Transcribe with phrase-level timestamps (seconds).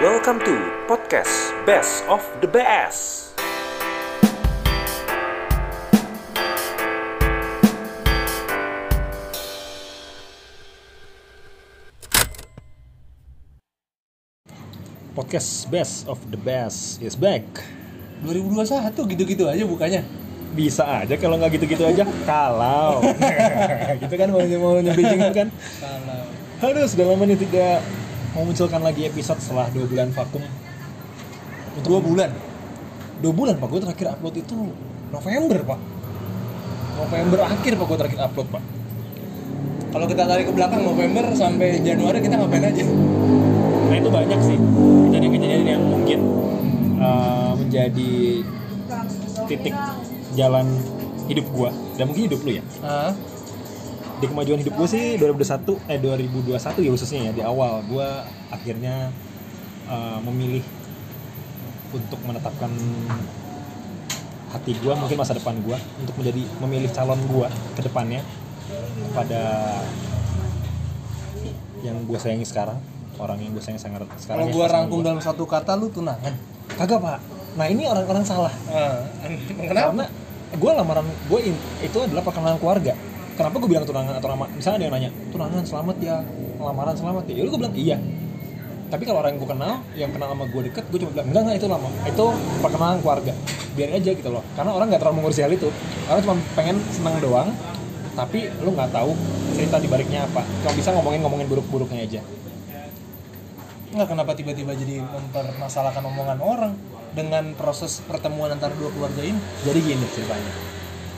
[0.00, 0.56] Welcome to
[0.88, 3.36] podcast Best of the Best.
[15.12, 17.44] Podcast Best of the Best is back.
[18.24, 20.00] 2021 gitu-gitu aja bukannya
[20.56, 22.08] Bisa aja kalau nggak gitu-gitu aja.
[22.24, 23.04] Kalau.
[24.00, 25.52] gitu kan mau mau nyebijing kan.
[26.56, 27.84] kalau Aduh, sudah lama nih tidak
[28.34, 30.42] memunculkan lagi episode setelah dua bulan vakum.
[31.80, 32.30] dua bulan
[33.20, 34.56] Dua bulan pak, gue terakhir upload itu
[35.12, 35.80] November pak.
[37.00, 38.62] November akhir pak gue terakhir upload pak.
[39.90, 42.84] kalau kita tarik ke belakang November sampai Januari kita ngapain aja
[43.90, 44.56] Nah itu banyak sih
[45.10, 46.18] kejadian-kejadian yang mungkin
[47.02, 48.46] uh, menjadi
[49.50, 49.74] titik
[50.38, 50.66] jalan
[51.26, 52.62] hidup gua dan mungkin hidup lu ya.
[52.86, 53.10] ah
[54.20, 59.08] Di kemajuan hidup gue sih 2021 eh 2021 ya khususnya ya di awal gua akhirnya
[59.88, 60.60] uh, memilih
[61.90, 62.68] untuk menetapkan
[64.52, 68.20] hati gua mungkin masa depan gua untuk menjadi memilih calon gua ke depannya
[69.10, 69.42] kepada
[71.80, 72.78] yang gue sayangi sekarang
[73.16, 75.06] orang yang gue sayangi sangat sekarang kalau ya, pasangan rangkum gua.
[75.10, 76.34] dalam satu kata lu tunangan
[76.80, 77.18] Kagak pak.
[77.58, 78.52] Nah ini orang-orang salah.
[78.72, 79.04] ah,
[79.58, 80.06] Karena
[80.50, 81.40] gue lamaran gue
[81.82, 82.94] itu adalah perkenalan keluarga.
[83.36, 84.46] Kenapa gue bilang tunangan atau lama?
[84.52, 86.16] Misalnya ada yang nanya, tunangan selamat ya,
[86.60, 87.34] lamaran selamat ya.
[87.40, 87.96] Yaudah gue bilang iya.
[88.90, 91.42] Tapi kalau orang yang gue kenal, yang kenal sama gue deket, gue cuma bilang enggak
[91.46, 91.88] enggak itu lama.
[92.04, 92.24] Itu
[92.60, 93.32] perkenalan keluarga.
[93.78, 94.42] Biarin aja gitu loh.
[94.58, 95.68] Karena orang nggak terlalu mengurusi hal itu.
[96.10, 97.48] Orang cuma pengen senang doang.
[98.18, 99.14] Tapi lu nggak tahu
[99.54, 100.42] cerita di baliknya apa.
[100.42, 102.22] Cuma bisa ngomongin ngomongin buruk-buruknya aja.
[103.90, 106.78] nggak kenapa tiba-tiba jadi mempermasalahkan omongan orang
[107.10, 109.34] dengan proses pertemuan antara dua keluarga ini
[109.66, 110.52] Jadi gini ceritanya.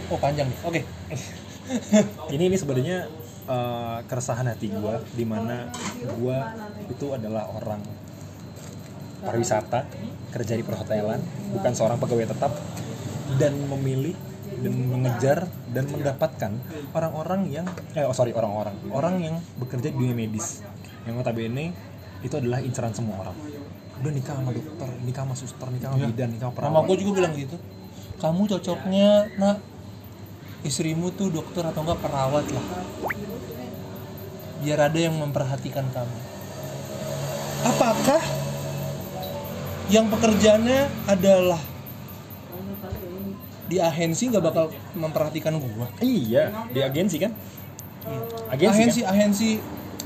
[0.08, 0.80] oh panjang nih oke
[2.34, 3.06] ini ini sebenarnya
[3.46, 5.70] uh, keresahan hati gue di mana
[6.02, 6.38] gue
[6.90, 7.82] itu adalah orang
[9.22, 9.86] pariwisata
[10.34, 11.22] kerja di perhotelan
[11.54, 12.52] bukan seorang pegawai tetap
[13.38, 14.16] dan memilih
[14.60, 15.38] dan mengejar
[15.72, 16.52] dan mendapatkan
[16.92, 20.60] orang-orang yang eh oh sorry orang-orang orang yang bekerja di dunia medis.
[21.08, 21.72] Yang notabene
[22.22, 23.36] itu adalah incaran semua orang.
[24.02, 26.88] Udah nikah sama dokter nikah sama suster nikah sama bidan nikah sama Mama perawat.
[26.92, 27.56] gue juga bilang gitu.
[28.20, 29.08] Kamu cocoknya
[29.40, 29.56] nak
[30.62, 32.66] istrimu tuh dokter atau enggak perawat lah.
[34.62, 36.18] Biar ada yang memperhatikan kamu.
[37.62, 38.22] Apakah
[39.90, 41.60] yang pekerjaannya adalah
[43.66, 45.90] di agensi nggak bakal memperhatikan gua?
[45.98, 47.32] Iya di agensi kan?
[48.50, 49.12] Agensi, agensi kan?
[49.14, 49.48] agensi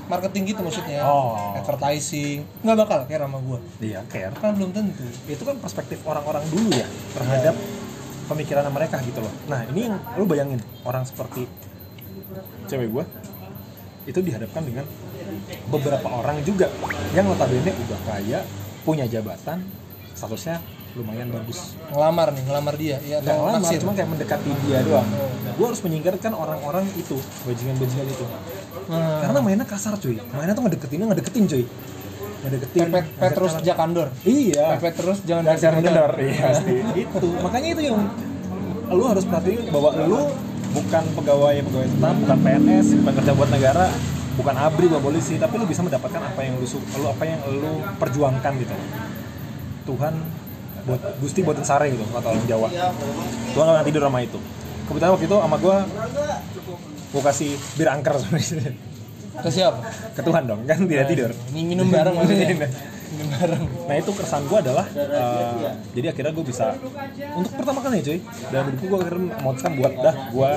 [0.06, 1.02] marketing gitu maksudnya.
[1.02, 1.58] Oh.
[1.58, 2.46] advertising.
[2.62, 3.58] Nggak bakal care sama gua.
[3.82, 4.32] Iya care.
[4.38, 5.04] Kan belum tentu.
[5.26, 7.54] Itu kan perspektif orang-orang dulu ya terhadap
[8.26, 9.32] pemikiran mereka gitu loh.
[9.46, 11.46] Nah ini yang lu bayangin orang seperti
[12.66, 13.04] cewek gue
[14.06, 14.86] itu dihadapkan dengan
[15.70, 16.70] beberapa orang juga
[17.10, 18.40] yang notabene udah kaya,
[18.86, 19.66] punya jabatan,
[20.14, 20.62] statusnya
[20.96, 21.76] lumayan bagus.
[21.92, 25.08] ngelamar nih ngelamar dia ya Nggak lama, naksir cuma kayak mendekati dia doang.
[25.58, 28.24] Gue harus menyingkirkan orang-orang itu, bajingan-bajingan itu.
[28.88, 29.20] Hmm.
[29.20, 31.64] Karena mainnya kasar cuy, mainnya tuh ngedeketinnya ngedeketin cuy.
[32.44, 32.80] Ngedeketin.
[32.86, 34.08] Pepet Petrus ngajak- Jakandor.
[34.22, 34.66] Iya.
[34.76, 35.76] Pepet terus jangan modal.
[35.80, 36.74] kendor iya pasti.
[37.04, 37.28] Itu.
[37.40, 37.98] Makanya itu yang
[38.86, 40.20] lu harus perhatiin bahwa lu
[40.70, 43.86] bukan pegawai pegawai tetap bukan PNS bukan kerja buat negara
[44.36, 47.72] bukan abri buat polisi tapi lu bisa mendapatkan apa yang lu lu apa yang lu
[47.96, 48.76] perjuangkan gitu.
[49.86, 50.14] Tuhan
[50.86, 52.68] buat Gusti buat sare gitu kata orang Jawa.
[53.52, 54.38] Tuhan gak tidur sama itu.
[54.86, 55.76] Kebetulan waktu itu sama gua
[57.10, 58.70] gua kasih bir angker sebenarnya
[59.36, 59.78] ke siapa
[60.16, 61.30] ke Tuhan dong kan tidak tidur.
[61.52, 62.48] ini minum bareng maksudnya.
[63.06, 63.62] Minum bareng.
[63.86, 66.74] Nah itu keresahan gue adalah uh, jadi akhirnya gue bisa
[67.36, 68.18] untuk pertama kali cuy.
[68.50, 70.50] Dalam hidupku gue akhirnya memutuskan buat dah gue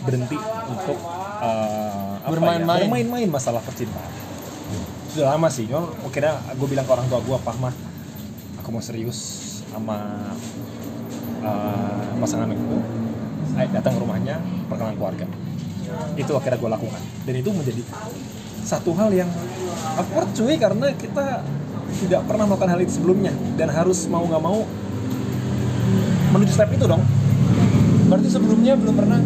[0.00, 0.38] berhenti
[0.70, 0.98] untuk
[1.44, 2.88] uh, apa ya, Bermain-main.
[2.88, 4.08] bermain-main masalah percintaan.
[5.10, 7.74] Sudah lama sih, cuma akhirnya gue bilang ke orang tua gue, Pak mah
[8.62, 9.18] aku mau serius
[9.66, 9.98] sama
[11.42, 12.78] uh, pasangan aku,
[13.74, 14.38] datang ke rumahnya
[14.70, 15.26] perkenalan keluarga.
[16.16, 17.00] Itu akhirnya gue lakukan.
[17.26, 17.82] Dan itu menjadi
[18.64, 19.30] satu hal yang
[19.96, 21.42] awkward cuy karena kita
[22.06, 23.32] tidak pernah melakukan hal itu sebelumnya.
[23.56, 24.62] Dan harus mau nggak mau
[26.36, 27.02] menuju step itu dong.
[28.10, 29.20] Berarti sebelumnya belum pernah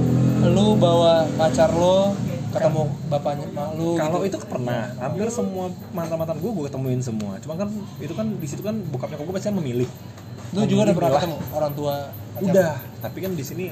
[0.45, 2.13] lu bawa pacar lo
[2.55, 4.39] ketemu bapaknya mak lu kalau gitu.
[4.39, 4.95] itu pernah.
[5.03, 7.41] Hampir semua mantan mantan gue gue ketemuin semua.
[7.43, 7.69] Cuma kan
[7.99, 9.89] itu kan di situ kan bokapnya gue pasti kan memilih
[10.55, 11.95] lu juga udah pernah ketemu orang tua
[12.35, 12.75] pacar udah.
[13.03, 13.65] tapi kan di sini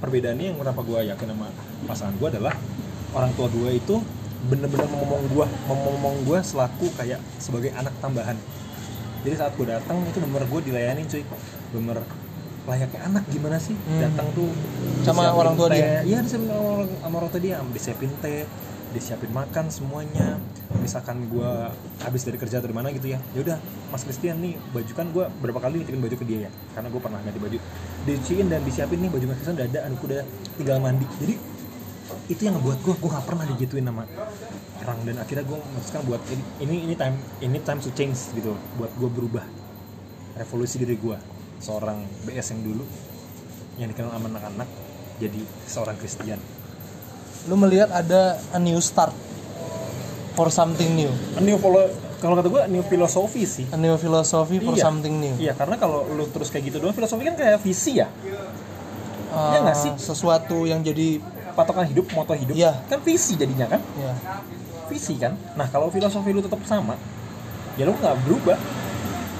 [0.00, 1.46] perbedaannya yang kenapa gue yakin sama
[1.88, 2.54] pasangan gue adalah
[3.12, 3.96] orang tua gue itu
[4.42, 8.34] bener-bener ngomong gue ngomong gue selaku kayak sebagai anak tambahan.
[9.22, 11.22] Jadi saat gue datang itu bener gue dilayani cuy.
[11.70, 12.02] Bener
[12.62, 13.74] layaknya anak gimana sih?
[13.74, 14.00] Hmm.
[14.06, 14.50] datang tuh
[15.02, 16.02] Sama orang tua dia?
[16.06, 18.46] iya sama orang, sama orang tua dia disiapin teh
[18.92, 20.38] disiapin makan semuanya.
[20.78, 21.50] Misalkan gue
[22.04, 23.56] habis dari kerja atau di mana gitu ya ya udah
[23.88, 26.50] mas Christian nih baju kan gue berapa kali nitipin baju ke dia ya?
[26.76, 27.58] Karena gue pernah ganti baju.
[28.06, 30.22] Dicuciin dan disiapin nih baju mas Christian udah ada aku udah
[30.60, 31.06] tinggal mandi.
[31.18, 31.34] Jadi
[32.28, 34.04] itu yang ngebuat gue gue gak pernah digituin sama
[34.84, 34.98] orang.
[35.08, 38.92] Dan akhirnya gue memutuskan buat ini ini ini time ini time to change gitu buat
[39.00, 39.44] gue berubah
[40.36, 41.16] revolusi diri gue
[41.62, 42.84] seorang BS yang dulu
[43.78, 44.68] yang dikenal sama anak-anak
[45.20, 45.40] jadi
[45.70, 46.40] seorang Christian
[47.44, 49.10] lu melihat ada a new start
[50.32, 51.10] for something new?
[51.34, 53.66] A new follow kalau kata gue new filosofi sih.
[53.68, 54.84] A new philosophy for Iya.
[54.86, 55.34] something new.
[55.36, 58.06] Iya karena kalau lu terus kayak gitu doang filosofi kan kayak visi ya.
[59.32, 59.92] Ah, Iya nggak sih?
[59.98, 61.18] sesuatu yang jadi
[61.52, 62.54] patokan hidup moto hidup.
[62.54, 62.78] Iya.
[62.86, 63.80] kan visi jadinya kan?
[63.98, 64.14] Ya
[64.86, 65.34] visi kan?
[65.56, 66.94] Nah kalau filosofi lu tetap sama
[67.74, 68.58] ya lu nggak berubah.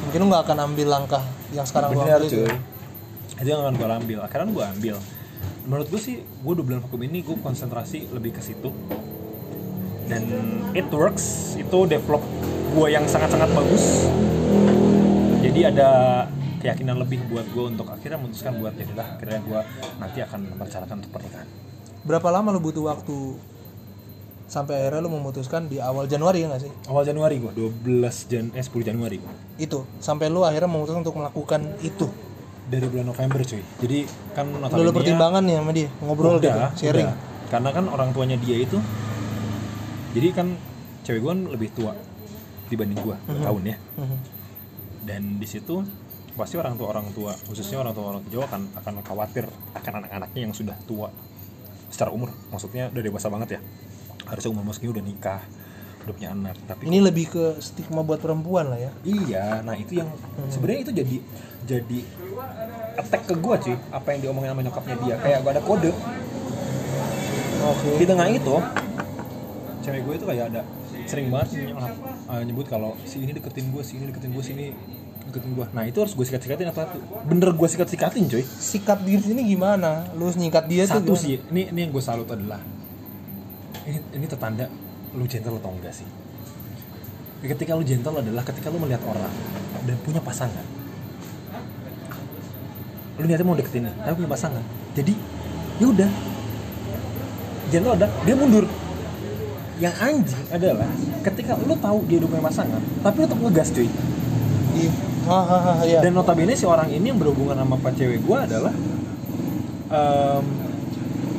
[0.02, 1.22] Mungkin lu nggak akan ambil langkah
[1.54, 2.34] yang sekarang lu bener ambil itu.
[2.43, 2.49] cuy.
[2.49, 2.56] Ya.
[3.38, 4.19] itu yang akan gue ambil.
[4.22, 4.96] Akhirnya gue ambil
[5.67, 8.70] menurut gue sih gue dua bulan vakum ini gue konsentrasi lebih ke situ.
[10.11, 10.23] Dan
[10.76, 12.20] it works itu develop
[12.73, 14.11] gue yang sangat-sangat bagus.
[15.43, 15.91] Jadi ada
[16.62, 19.61] keyakinan lebih buat gue untuk akhirnya memutuskan buat ya udah akhirnya gue
[19.99, 21.49] nanti akan merencanakan untuk pernikahan.
[22.03, 23.38] Berapa lama lu butuh waktu
[24.47, 26.73] sampai akhirnya lu memutuskan di awal Januari ya nggak sih?
[26.87, 29.19] Awal Januari gue 12 Jan eh 10 Januari
[29.56, 32.06] itu sampai lu akhirnya memutuskan untuk melakukan itu
[32.73, 33.61] dari bulan November cuy.
[33.61, 33.99] Jadi
[34.33, 37.05] kan lu notabene-nya- pertimbangan nih sama dia ngobrol udah, gitu sharing.
[37.07, 37.31] Udah.
[37.53, 38.81] karena kan orang tuanya dia itu
[40.13, 40.57] jadi kan
[41.03, 41.93] cewek gue lebih tua
[42.67, 43.77] dibanding gue tahun ya.
[44.01, 44.17] Mhm.
[45.03, 45.85] dan di situ
[46.33, 49.93] pasti orang tua orang tua khususnya orang tua orang tua Jawa akan akan khawatir akan
[50.01, 51.13] anak-anaknya yang sudah tua
[51.93, 52.33] secara umur.
[52.49, 53.61] Maksudnya udah dewasa banget ya.
[54.25, 55.43] Harusnya umur segini udah nikah
[56.02, 59.99] udah punya anak tapi ini lebih ke stigma buat perempuan lah ya Iya, nah itu
[60.02, 60.08] yang
[60.50, 61.16] sebenarnya itu jadi
[61.62, 62.00] jadi
[62.99, 65.90] attack ke gue cuy, apa yang diomongin sama nyokapnya dia, kayak gak ada kode.
[67.62, 68.56] oke Di tengah itu,
[69.87, 70.62] cewek gue itu kayak ada
[71.06, 71.72] sering banget
[72.26, 74.66] uh, nyebut kalau si ini deketin gue, si ini deketin gue, si ini
[75.31, 75.66] deketin gue.
[75.70, 77.02] Nah itu harus gue sikat-sikatin apa tuh?
[77.31, 78.43] Bener gue sikat-sikatin cuy.
[78.43, 82.26] sikat diri sini gimana lu nyikat dia Satu tuh sih, ini ini yang gue salut
[82.26, 82.58] adalah
[83.87, 84.66] ini ini tetanda
[85.12, 86.09] lu gentle atau enggak sih?
[87.43, 89.32] Ketika lu gentle adalah ketika lu melihat orang
[89.82, 90.64] dan punya pasangan.
[93.20, 94.64] Lu niatnya mau deketin nih, tapi punya pasangan.
[94.94, 95.12] Jadi
[95.82, 96.11] ya udah.
[97.73, 98.64] Gentle ada, dia mundur.
[99.82, 100.91] Yang anjing adalah
[101.26, 103.88] ketika lu tahu dia udah punya pasangan, tapi lu tetap ngegas cuy.
[104.73, 104.93] Iya.
[106.03, 108.75] Dan notabene si orang ini yang berhubungan sama pak cewek gue adalah
[109.91, 110.44] em,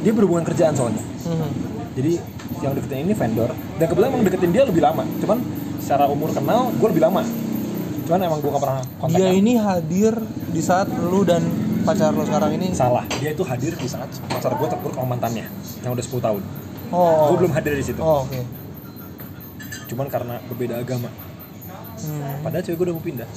[0.04, 1.04] dia berhubungan kerjaan soalnya.
[1.04, 1.50] Mhm.
[1.94, 2.14] Jadi
[2.64, 5.04] yang deketin ini vendor dan kebetulan emang deketin dia lebih lama.
[5.20, 5.38] Cuman
[5.84, 7.22] secara umur kenal gue lebih lama.
[8.08, 9.16] Cuman emang gue gak pernah kontak.
[9.20, 10.14] dia ini hadir
[10.52, 11.44] di saat lu dan
[11.84, 13.04] pacar lo sekarang ini salah.
[13.20, 15.48] Dia itu hadir di saat pacar gue terpuruk sama mantannya
[15.84, 16.42] yang udah 10 tahun.
[16.96, 18.00] oh Gue belum hadir di situ.
[18.00, 18.40] oh, oke
[19.92, 21.12] Cuman karena berbeda agama.
[22.04, 22.44] Hmm.
[22.44, 23.30] Padahal cewek gue udah mau pindah.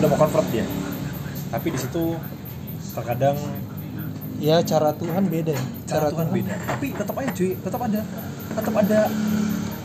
[0.00, 0.66] Udah mau convert dia.
[1.52, 2.16] Tapi di situ
[2.96, 3.36] terkadang
[4.42, 5.64] ya cara Tuhan beda ya.
[5.86, 6.50] Cara Tuhan beda.
[6.66, 8.00] Tapi tetap aja cuy tetap ada
[8.52, 9.00] tetap ada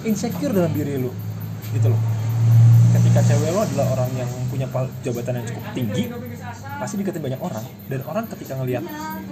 [0.02, 1.14] insecure dalam diri lu
[1.78, 2.02] gitu loh.
[2.98, 4.66] Ketika cewek lo adalah orang yang punya
[5.06, 6.04] jabatan yang cukup tinggi
[6.82, 7.62] pasti deketin banyak orang.
[7.86, 8.82] Dan orang ketika ngelihat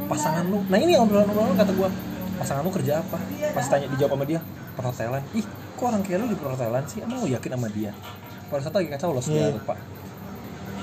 [0.05, 1.89] pasangan lu nah ini obrolan-obrolan kata gua
[2.37, 3.17] pasangan lu kerja apa?
[3.57, 4.39] Pas tanya dijawab sama dia
[4.77, 5.23] perhotelan.
[5.33, 5.45] Ih
[5.75, 7.01] kok orang kayak lu di perhotelan sih?
[7.01, 7.91] Emang lu yakin sama dia?
[8.45, 9.57] Pada saat lagi kacau lo segala Iya.
[9.57, 9.73] lupa.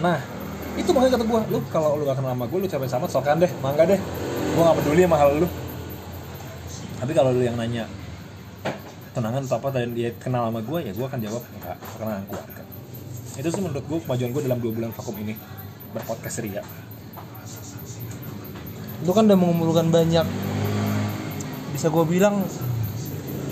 [0.03, 0.19] Nah
[0.73, 3.37] itu makanya kata gua lu kalau lu gak kenal sama gue lu capek sama sokan
[3.45, 4.01] deh mangga deh
[4.53, 5.49] gua gak peduli sama hal lu.
[7.03, 7.85] Tapi kalau lu yang nanya
[9.13, 9.69] tenangan atau apa?
[9.77, 12.63] dan dia kenal sama gue ya gue akan jawab enggak karena keluarga
[13.33, 15.33] itu sih menurut gue kemajuan gue dalam dua bulan vakum ini
[15.93, 16.61] berpodcast ria.
[19.05, 20.27] Lu kan udah mengumpulkan banyak
[21.73, 22.45] bisa gue bilang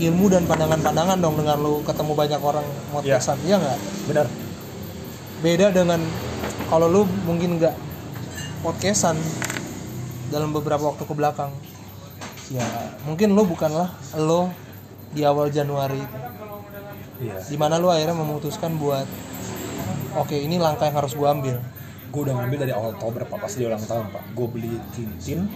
[0.01, 3.79] ilmu dan pandangan-pandangan dong dengan lu ketemu banyak orang podcastan ya nggak?
[4.09, 4.27] Benar.
[5.41, 6.01] Beda dengan
[6.69, 7.73] kalau lu mungkin nggak
[8.61, 9.17] podcastan
[10.31, 11.51] dalam beberapa waktu ke belakang.
[12.51, 12.67] Ya
[13.07, 14.51] mungkin lu bukanlah lo
[15.15, 16.19] di awal Januari itu.
[17.21, 17.37] Iya.
[17.47, 19.07] Di mana lu akhirnya memutuskan buat
[20.17, 21.59] oke ini langkah yang harus gua ambil.
[22.11, 23.39] Gue udah ngambil dari awal Oktober pak.
[23.39, 24.35] Pas dia ulang tahun pak.
[24.35, 25.47] Gue beli cincin.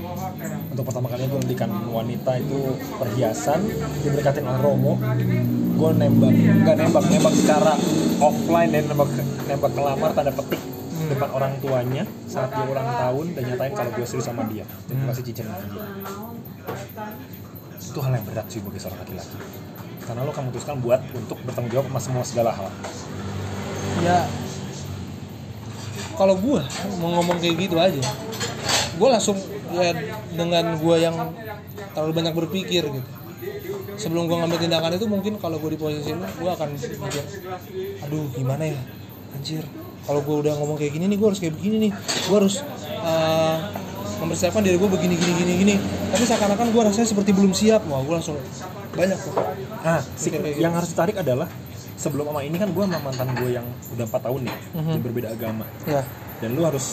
[0.71, 3.66] Untuk pertama kalinya gue belikan wanita itu perhiasan
[4.07, 4.95] diberkatin oleh Romo.
[5.75, 7.75] Gue nembak nggak nembak nembak secara
[8.23, 9.11] offline dan nembak
[9.50, 10.74] nembak kelamar tanda petik
[11.11, 14.64] depan orang tuanya saat dia ulang tahun dan nyatain kalau gue serius sama dia.
[14.88, 15.84] Dan gue kasih cincin sama dia.
[17.80, 19.38] Itu hal yang berat sih bagi seorang laki-laki.
[20.04, 22.68] Karena lo akan memutuskan buat untuk bertanggung jawab sama semua segala hal.
[24.04, 24.26] Ya
[26.14, 26.62] kalau gua
[27.02, 28.02] mau ngomong kayak gitu aja
[28.99, 29.34] gua langsung
[29.75, 29.90] ya
[30.30, 31.16] dengan gua yang
[31.94, 33.11] terlalu banyak berpikir gitu.
[33.94, 37.23] Sebelum gue ngambil tindakan itu mungkin kalau gue di posisi lu gue akan mikir
[38.02, 38.80] aduh gimana ya?
[39.37, 39.62] Anjir
[40.04, 43.56] kalau gue udah ngomong kayak gini nih gue harus kayak begini nih gue harus eh,
[44.16, 45.75] mempersiapkan diri gue begini gini gini gini
[46.08, 48.37] tapi seakan-akan gue rasanya seperti belum siap wah gue langsung
[48.90, 49.34] banyak tuh
[49.82, 50.78] Nah, si- kayak yang gitu.
[50.80, 51.49] harus ditarik adalah
[51.94, 54.90] sebelum sama ini kan gue sama mantan gue yang udah empat tahun nih, Mhm.
[54.90, 55.64] yang berbeda agama.
[55.84, 56.00] ya
[56.34, 56.84] Dan lu harus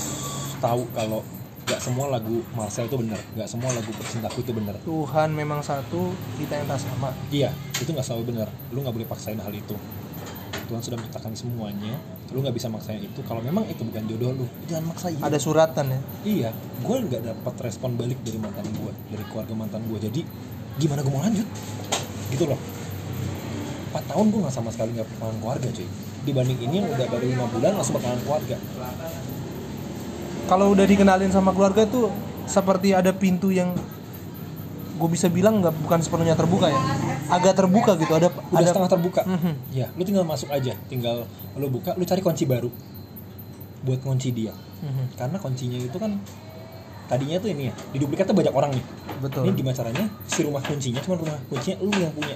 [0.58, 1.24] tahu kalau
[1.64, 4.76] gak semua lagu Marcel itu benar, gak semua lagu percintaku itu benar.
[4.82, 8.48] Tuhan memang satu kita yang tak sama Iya, itu nggak selalu benar.
[8.70, 9.76] Lu nggak boleh paksain hal itu.
[10.72, 12.00] Tuhan sudah menciptakan semuanya.
[12.32, 13.20] Lu nggak bisa maksain itu.
[13.28, 15.20] Kalau memang itu bukan jodoh lu, jangan maksain.
[15.20, 19.84] ada suratan ya Iya, gue nggak dapat respon balik dari mantan gue, dari keluarga mantan
[19.84, 20.00] gue.
[20.00, 20.22] Jadi
[20.80, 21.48] gimana gue mau lanjut?
[22.32, 22.56] Gitu loh.
[23.92, 25.88] 4 tahun gue nggak sama sekali nggak bakalan keluarga cuy.
[26.24, 28.56] Dibanding ini yang udah baru lima bulan langsung bakalan keluarga.
[30.48, 32.12] kalau udah dikenalin sama keluarga tuh
[32.44, 33.72] seperti ada pintu yang
[35.00, 36.82] gue bisa bilang nggak bukan sepenuhnya terbuka ya
[37.32, 39.22] agak terbuka gitu ada Udah ada setengah terbuka.
[39.24, 39.54] Mhm.
[39.72, 40.76] Ya, lu tinggal masuk aja.
[40.92, 41.24] Tinggal
[41.56, 42.68] lu buka, lu cari kunci baru
[43.82, 44.54] buat kunci dia.
[44.84, 45.16] Mhm.
[45.16, 46.20] Karena kuncinya itu kan
[47.08, 48.86] tadinya tuh ini ya, di duplikat tuh banyak orang nih.
[49.22, 50.06] betul Ini gimana caranya?
[50.28, 52.36] Si rumah kuncinya cuma rumah kuncinya lu yang punya.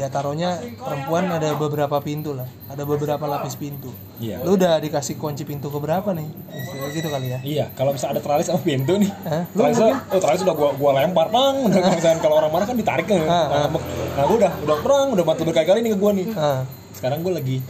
[0.00, 4.40] Ya taruhnya perempuan ada beberapa pintu lah ada beberapa lapis pintu Iya.
[4.40, 8.16] lu udah dikasih kunci pintu ke berapa nih Istilah gitu kali ya Iya, kalau misalnya
[8.16, 9.44] ada teralis sama pintu nih, Hah?
[9.52, 11.54] Lu teralis, oh teralis udah gua gua lempar, bang.
[11.62, 13.20] Udah kalau misalnya kalau orang marah kan ditarik kan.
[13.22, 13.44] Ah, ah.
[13.48, 13.80] Nah,
[14.14, 16.26] nah gua udah udah perang, udah mati berkali-kali nih ke gua nih.
[16.32, 17.64] Ah, Sekarang gua lagi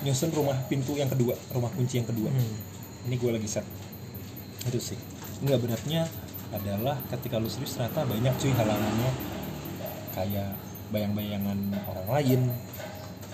[0.00, 2.30] nyusun rumah pintu yang kedua, rumah kunci yang kedua.
[2.30, 3.06] hmm.
[3.10, 3.66] Ini gua lagi set.
[4.64, 4.98] Itu sih.
[5.42, 6.06] Enggak beratnya
[6.50, 9.10] adalah ketika lu serius ternyata banyak cuy halangannya
[10.12, 10.50] kayak
[10.90, 12.40] bayang-bayangan orang lain.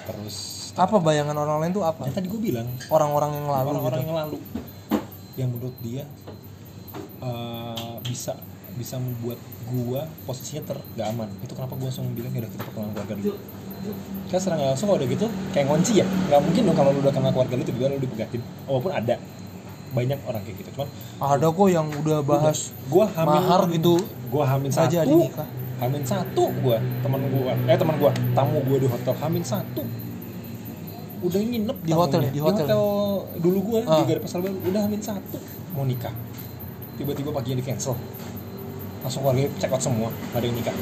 [0.07, 0.37] Terus
[0.77, 2.05] apa bayangan orang lain tuh apa?
[2.07, 2.69] Yang tadi gue bilang.
[2.93, 4.07] Orang-orang yang lalu orang-orang gitu.
[4.07, 4.39] yang lalu.
[5.37, 6.05] Yang menurut dia
[7.25, 8.33] eh, bisa
[8.77, 9.41] bisa membuat
[9.73, 11.29] gua posisinya ter gak aman.
[11.41, 13.37] Itu kenapa gua langsung bilang ya udah kita perkenalan keluarga dulu.
[14.29, 16.07] Kan serang langsung kalau udah gitu kayak ngunci ya.
[16.07, 18.41] Nggak mungkin dong kalau lu udah kenal keluarga lu tiba-tiba lu dipegatin.
[18.69, 19.17] Walaupun ada.
[19.97, 23.95] Banyak orang kayak gitu cuman ada kok yang udah bahas gua hamil mahar gitu.
[24.29, 25.49] gua hamil nggak satu jadi nikah.
[25.77, 27.53] Hamil satu gua teman gua.
[27.67, 29.15] Eh teman gua tamu gua di hotel.
[29.17, 29.83] Hamil satu.
[31.19, 32.29] Udah nginep Di hotel tamunya.
[32.29, 32.33] ya?
[32.33, 32.67] Di hotel?
[33.37, 34.01] dulu gua Ah.
[34.01, 34.57] di Gare Pasar Baru.
[34.63, 35.39] Udah hamil satu.
[35.73, 36.13] Mau nikah.
[36.97, 37.97] Tiba-tiba paginya di cancel.
[39.01, 40.09] Langsung keluarga check out semua.
[40.09, 40.77] Nggak ada yang nikah.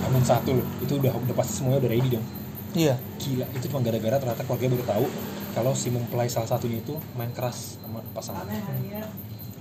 [0.00, 0.66] Hamil satu loh.
[0.78, 2.26] Itu udah udah pasti semuanya udah ready dong.
[2.72, 2.94] Iya.
[3.18, 5.06] Gila itu cuma gara-gara ternyata keluarga baru tahu
[5.50, 8.44] kalau si mempelai salah satunya itu main keras sama pasangan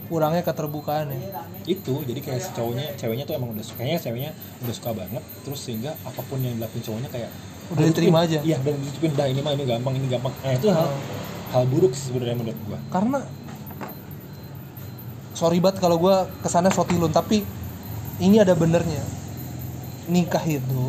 [0.08, 1.20] kurangnya keterbukaan ya
[1.68, 4.32] itu jadi kayak si cowoknya ceweknya tuh emang udah suka kayaknya ceweknya
[4.64, 7.32] udah suka banget terus sehingga apa pun yang dilakuin cowoknya kayak
[7.68, 8.40] Udah diterima aja.
[8.48, 10.32] iya dan ditutupin dah ini mah ini gampang ini gampang.
[10.40, 10.88] Nah itu hal
[11.52, 12.80] hal buruk sih sebenarnya menurut gua.
[12.88, 13.20] Karena
[15.36, 17.44] sorry banget kalau gue ke sana sotilun tapi
[18.18, 19.04] ini ada benernya.
[20.08, 20.84] Nikah itu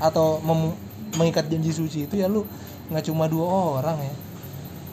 [0.00, 0.72] atau mem-
[1.20, 2.48] mengikat janji suci itu ya lu
[2.88, 3.44] nggak cuma dua
[3.84, 4.14] orang ya.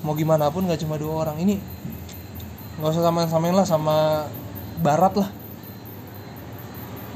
[0.03, 1.39] Mau gimana pun nggak cuma dua orang.
[1.39, 1.55] Ini
[2.79, 3.98] nggak usah samain samain lah sama
[4.79, 5.29] barat lah.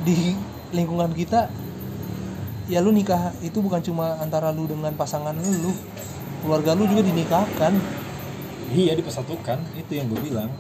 [0.03, 0.35] Di
[0.75, 1.47] lingkungan kita
[2.67, 5.71] ya lu nikah itu bukan cuma antara lu dengan pasangan lu
[6.43, 7.79] keluarga lu juga dinikahkan.
[8.75, 10.51] Iya dipersatukan itu yang gue bilang.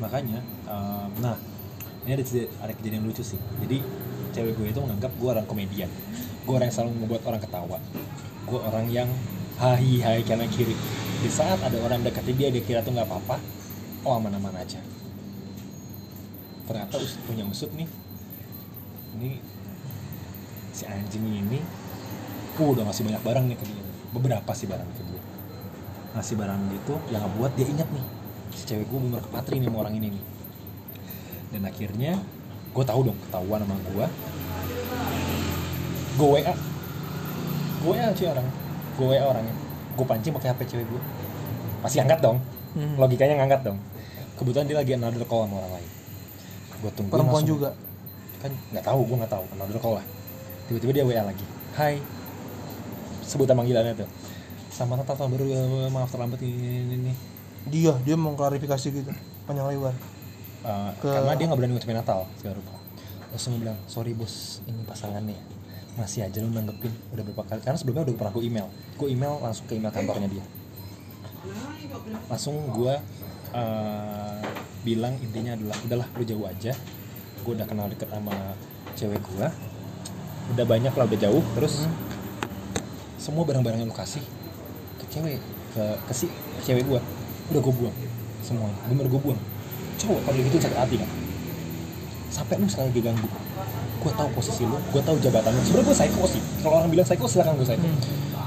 [0.00, 1.36] Makanya um, nah
[2.08, 2.24] ini ada,
[2.64, 3.36] ada kejadian lucu sih.
[3.60, 3.84] Jadi
[4.32, 5.92] cewek gue itu menganggap gue orang komedian.
[6.48, 7.76] Gue orang yang selalu membuat orang ketawa.
[8.48, 9.08] Gue orang yang
[9.60, 10.72] hai hai kanan kiri.
[11.20, 13.59] Di saat ada orang deketin dia dia kira tuh nggak apa-apa
[14.04, 14.80] oh aman-aman aja.
[16.64, 17.88] Ternyata us punya usut nih.
[19.18, 19.30] Ini
[20.70, 21.58] si anjing ini
[22.56, 23.84] uh, udah ngasih banyak barang nih ke dia.
[24.14, 25.22] Beberapa sih barang ke dia.
[26.16, 28.04] Ngasih barang gitu yang ngebuat dia ingat nih.
[28.54, 30.24] Si cewek gue bener kepatri nih sama orang ini nih.
[31.50, 32.12] Dan akhirnya
[32.70, 34.06] gue tahu dong ketahuan sama gue
[36.10, 36.38] gue wa
[37.80, 38.46] gue wa cuy orang
[38.94, 39.54] gue wa orangnya.
[39.98, 41.02] Gue pancing pakai hp cewek gue
[41.80, 42.38] pasti angkat dong
[42.74, 42.94] Hmm.
[42.94, 43.78] logikanya ngangkat dong.
[44.38, 45.90] Kebetulan dia lagi another call sama orang lain.
[46.80, 47.70] Gue tunggu perempuan juga?
[48.40, 49.44] Kan nggak tahu gue nggak tahu.
[49.58, 50.06] Another call lah.
[50.70, 51.44] Tiba-tiba dia wa lagi.
[51.74, 52.00] Hai.
[53.26, 54.08] Sebutan panggilannya tuh.
[54.70, 55.46] Sama Natal tahun baru
[55.92, 57.12] maaf terlambat ini, ini, ini.
[57.68, 59.12] dia dia mau klarifikasi gitu
[59.44, 59.92] panjang lebar.
[60.64, 62.72] Uh, Ke- karena dia nggak berani ngucapin Natal segala rupa.
[63.34, 65.36] Terus dia bilang sorry bos ini pasangannya
[65.98, 67.60] masih aja lu nanggepin udah berapa kali.
[67.60, 68.66] Karena sebelumnya udah pernah gue email.
[68.96, 70.44] Gue email langsung ke email kantornya dia
[72.28, 72.94] langsung gue
[73.56, 74.40] uh,
[74.84, 76.72] bilang intinya adalah udahlah lu jauh aja.
[77.40, 78.56] Gue udah kenal deket sama
[78.96, 79.46] cewek gue
[80.56, 81.44] udah banyak lah udah jauh.
[81.56, 81.88] Terus
[83.20, 84.24] semua barang-barang yang lu kasih
[85.00, 85.40] ke cewek
[85.76, 87.00] ke ke si ke cewek gue
[87.54, 87.96] udah gue buang.
[88.44, 88.76] Semuanya.
[88.88, 89.40] Bener gue buang.
[90.00, 91.10] Cowok kalau gitu sakit hati kan?
[92.30, 93.28] Sampai lu sekali lagi ganggu
[94.00, 95.60] gue tahu posisi lu gue tahu jabatan lu.
[95.60, 96.42] Sebenarnya gue psycho sih.
[96.64, 97.84] Kalau orang bilang psycho silakan gue psycho.
[97.84, 98.00] Hmm.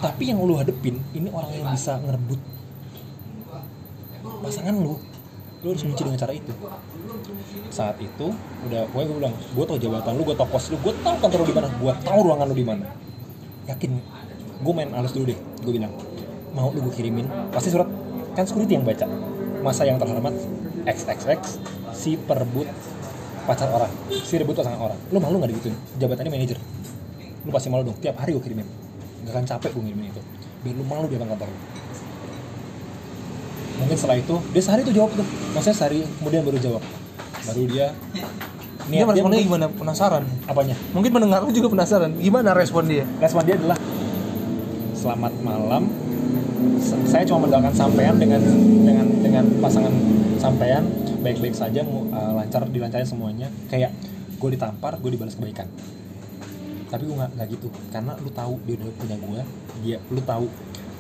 [0.04, 2.36] tapi yang lu hadepin ini orang yang bisa ngerebut
[4.44, 5.00] pasangan lu
[5.64, 6.52] lu harus benci dengan cara itu.
[7.72, 8.36] Saat itu
[8.68, 11.48] udah gue gue bilang gue tau jabatan lu gue tau pos lu gue tau kantor
[11.48, 12.88] lu di mana gue tau ruangan lu di mana.
[13.72, 13.92] Yakin
[14.60, 15.96] gue main halus dulu deh gue bilang
[16.52, 17.88] mau lu gue kirimin pasti surat.
[18.36, 19.08] Kan security yang baca
[19.64, 20.36] masa yang terhormat
[20.84, 21.64] XXX
[21.96, 22.68] si perebut
[23.48, 25.00] pacar orang si rebut pasangan orang.
[25.16, 25.76] Lu malu nggak digituin?
[25.96, 26.60] Jabatannya manajer.
[27.48, 28.68] Lu pasti malu dong tiap hari gue kirimin.
[29.24, 30.22] Gak akan capek gue ngirimin itu.
[30.68, 31.60] Biar lu malu di depan kantor lu
[33.80, 35.26] mungkin setelah itu dia sehari tuh jawab tuh.
[35.54, 36.84] Maksudnya sehari kemudian baru jawab.
[37.44, 37.92] Baru dia
[38.84, 39.66] dia responnya mungkin- gimana?
[39.72, 40.24] Penasaran?
[40.44, 40.76] Apanya?
[40.92, 42.12] Mungkin pendengar lu juga penasaran.
[42.20, 43.08] Gimana respon dia?
[43.24, 43.80] Respon dia adalah
[44.96, 45.84] selamat malam.
[47.08, 48.42] Saya cuma mendoakan sampean dengan
[48.84, 49.94] dengan dengan pasangan
[50.40, 50.84] sampean.
[51.24, 53.48] Baik-baik saja uh, lancar dilancarin semuanya.
[53.72, 53.96] Kayak
[54.36, 55.68] gue ditampar gue dibalas kebaikan.
[56.92, 57.68] Tapi gue nggak nggak gitu.
[57.90, 59.42] Karena lu tahu dia udah punya gue
[59.84, 60.46] dia lu tahu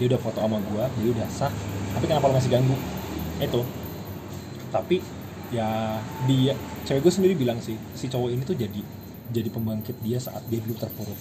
[0.02, 1.54] dia udah foto sama gue dia udah sah
[1.94, 2.76] tapi kenapa lu masih ganggu?
[3.40, 3.62] Itu.
[4.74, 5.02] Tapi
[5.54, 6.54] ya dia
[6.90, 8.82] cewek gue sendiri bilang sih si cowok ini tuh jadi
[9.30, 11.20] jadi pembangkit dia saat dia dulu terpuruk.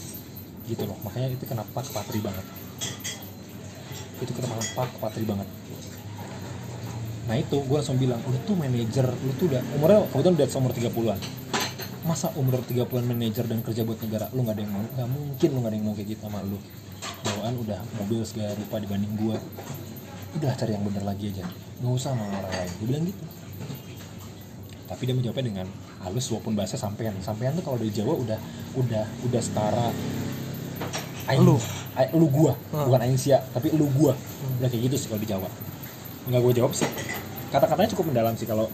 [0.66, 0.96] Gitu loh.
[1.04, 2.44] Makanya itu kenapa kepatri banget.
[4.24, 5.48] Itu kenapa kepatri banget.
[7.22, 10.72] Nah itu gue langsung bilang lu tuh manajer lu tuh udah umurnya kebetulan udah umur
[10.74, 11.20] 30-an
[12.02, 15.48] masa umur 30-an manajer dan kerja buat negara lu nggak ada yang mau nggak mungkin
[15.54, 16.58] lu nggak ada yang mau kayak gitu sama lu.
[17.22, 19.36] Bawaan udah mobil segala rupa dibanding gue
[20.32, 21.44] udah cari yang bener lagi aja.
[21.82, 22.70] Nggak usah sama orang lain.
[22.80, 23.24] Gue bilang gitu.
[24.88, 25.66] Tapi dia menjawabnya dengan
[26.04, 27.16] halus walaupun bahasa sampean.
[27.24, 28.38] Sampean tuh kalau dari Jawa udah
[28.76, 29.88] udah udah setara
[31.32, 31.56] aing, Lu.
[31.96, 32.52] aing- lu gua.
[32.74, 32.88] Hmm.
[32.88, 34.12] bukan aing sia tapi lu gua.
[34.60, 35.48] Udah kayak gitu sih kalau di Jawa.
[36.28, 36.88] Nggak gue jawab sih.
[37.48, 38.68] Kata-katanya cukup mendalam sih kalau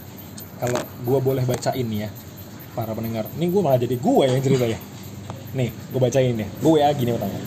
[0.59, 2.11] kalau gua boleh bacain ya
[2.75, 3.27] para pendengar.
[3.39, 4.79] Ini gue malah jadi gue yang cerita ya.
[5.55, 7.39] Nih gue bacain ya gue WA gini pertama.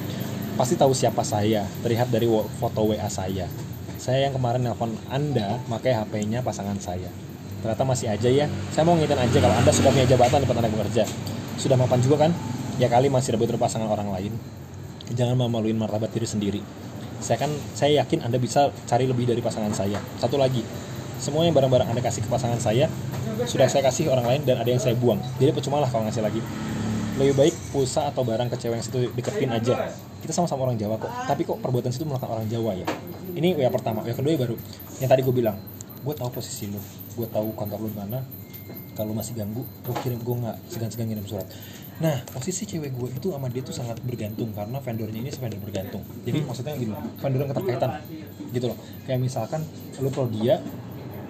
[0.57, 1.65] Pasti tahu siapa saya.
[1.85, 2.25] Terlihat dari
[2.57, 3.49] foto WA saya
[4.03, 7.07] saya yang kemarin nelpon anda pakai HP-nya pasangan saya.
[7.63, 8.51] Ternyata masih aja ya.
[8.75, 11.07] Saya mau ngingetin aja kalau anda sudah punya jabatan di tempat bekerja.
[11.55, 12.35] Sudah mapan juga kan?
[12.83, 14.35] Ya kali masih rebut pasangan orang lain.
[15.15, 16.59] Jangan memaluin martabat diri sendiri.
[17.23, 20.03] Saya kan saya yakin anda bisa cari lebih dari pasangan saya.
[20.19, 20.67] Satu lagi
[21.23, 22.91] semua yang barang-barang anda kasih ke pasangan saya
[23.47, 25.23] sudah saya kasih orang lain dan ada yang saya buang.
[25.39, 26.43] Jadi percuma lah kalau ngasih lagi.
[27.23, 29.95] Lebih baik pulsa atau barang ke cewek yang situ deketin aja.
[30.27, 31.13] Kita sama-sama orang Jawa kok.
[31.31, 34.57] Tapi kok perbuatan situ melakukan orang Jawa ya ini ya pertama yang kedua ya baru.
[35.01, 35.57] Yang tadi gue bilang
[36.03, 36.81] gue tahu posisi lu
[37.19, 38.19] gue tahu kantor lu di mana.
[38.93, 41.49] Kalau masih ganggu gue kirim gue nggak segan-segan ngirim surat.
[42.01, 46.03] Nah posisi cewek gue itu sama dia tuh sangat bergantung karena vendornya ini vendor bergantung.
[46.29, 47.91] Jadi maksudnya gini loh vendor yang keterkaitan
[48.53, 48.79] gitu loh.
[49.09, 49.61] Kayak misalkan
[50.03, 50.61] lu pro dia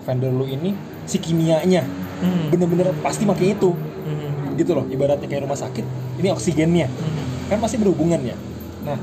[0.02, 0.74] vendor lu ini
[1.07, 1.85] si kimianya
[2.22, 2.55] Hmm.
[2.55, 3.74] bener-bener pasti pakai itu.
[3.74, 4.55] Hmm.
[4.55, 5.83] gitu loh ibaratnya kayak rumah sakit
[6.22, 6.87] ini oksigennya.
[6.87, 7.50] Hmm.
[7.50, 8.37] kan pasti berhubungan ya.
[8.87, 8.98] Nah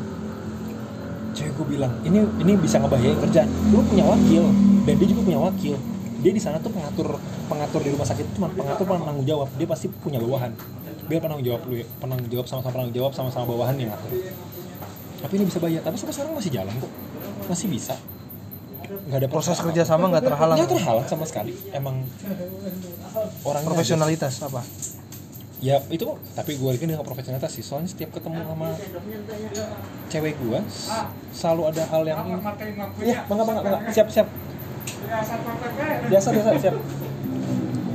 [1.39, 4.43] cewek gue bilang ini ini bisa ngebahayain kerjaan lu punya wakil
[4.83, 5.75] dan dia juga punya wakil.
[6.19, 7.15] Dia di sana tuh pengatur
[7.47, 9.47] pengatur di rumah sakit itu cuma pengatur penanggung jawab.
[9.55, 10.51] Dia pasti punya bawahan.
[11.07, 14.11] Biar penanggung jawab lu ya penanggung jawab sama-sama penanggung jawab sama-sama bawahan yang ngatur
[15.19, 16.91] tapi ini bisa bayar tapi sampai sekarang masih jalan kok.
[17.51, 17.95] Masih bisa.
[18.89, 21.53] Nggak ada proses kerja sama nggak terhalang nggak terhalang sama sekali.
[21.75, 24.63] Emang aja profesionalitas apa
[25.59, 26.07] ya itu
[26.39, 27.63] tapi gue yakin dengan profesionalitas sih.
[27.63, 28.67] Soalnya setiap ketemu sama
[30.07, 30.59] cewek gue
[31.35, 32.19] selalu ada hal yang
[33.03, 33.79] iya bangga bangga bangga.
[33.91, 34.27] Siap siap.
[36.07, 36.75] Biasa biasa siap.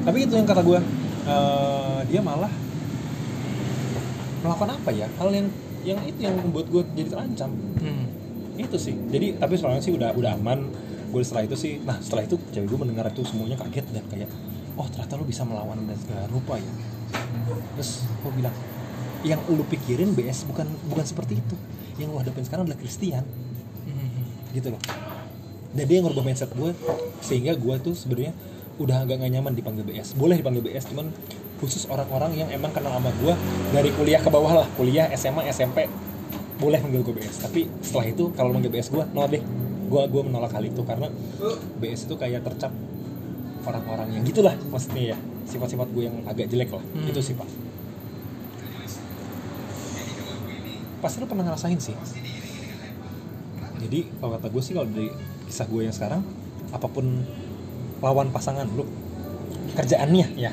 [0.05, 0.79] Tapi itu yang kata gue
[1.25, 2.53] eh, dia malah
[4.45, 5.09] melakukan apa ya?
[5.17, 5.49] Hal yang
[5.85, 7.51] yang itu yang membuat gue jadi terancam.
[7.81, 8.05] Hmm.
[8.55, 8.95] itu sih.
[9.11, 10.69] Jadi tapi soalnya sih udah udah aman.
[11.11, 14.31] Gue setelah itu sih nah setelah itu cewek gue mendengar itu semuanya kaget dan kayak
[14.75, 16.73] oh ternyata lu bisa melawan dan segala rupa ya
[17.75, 18.55] terus gue bilang
[19.25, 21.57] yang lu pikirin BS bukan bukan seperti itu.
[21.97, 23.25] Yang lu hadapin sekarang adalah Christian.
[24.53, 24.81] Gitu loh.
[25.75, 26.71] Dan dia ngubah mindset gue
[27.19, 28.31] sehingga gue tuh sebenarnya
[28.79, 31.07] udah agak gak nyaman dipanggil BS boleh dipanggil BS cuman
[31.63, 33.35] khusus orang-orang yang emang kenal sama gue
[33.71, 34.67] dari kuliah ke bawah lah.
[34.75, 35.91] Kuliah SMA SMP
[36.59, 39.43] boleh manggil gue BS tapi setelah itu kalau manggil BS gue no deh.
[39.91, 41.11] Gue gue menolak hal itu karena
[41.83, 42.71] BS itu kayak tercap
[43.65, 45.19] orang-orang yang gitulah maksudnya ya.
[45.45, 46.85] Sifat-sifat gue yang agak jelek lah.
[46.85, 47.11] Hmm.
[47.11, 47.49] itu sih pak.
[51.05, 51.97] Pasti lo pernah ngerasain sih.
[53.85, 55.11] Jadi kalau kata gue sih kalau dari
[55.49, 56.25] kisah gue yang sekarang
[56.73, 57.05] apa pun
[58.01, 58.89] lawan pasangan lu
[59.77, 60.53] kerjaannya ya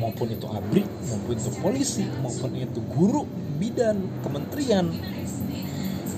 [0.00, 3.24] maupun itu abri maupun itu polisi maupun itu guru
[3.56, 4.92] bidan kementerian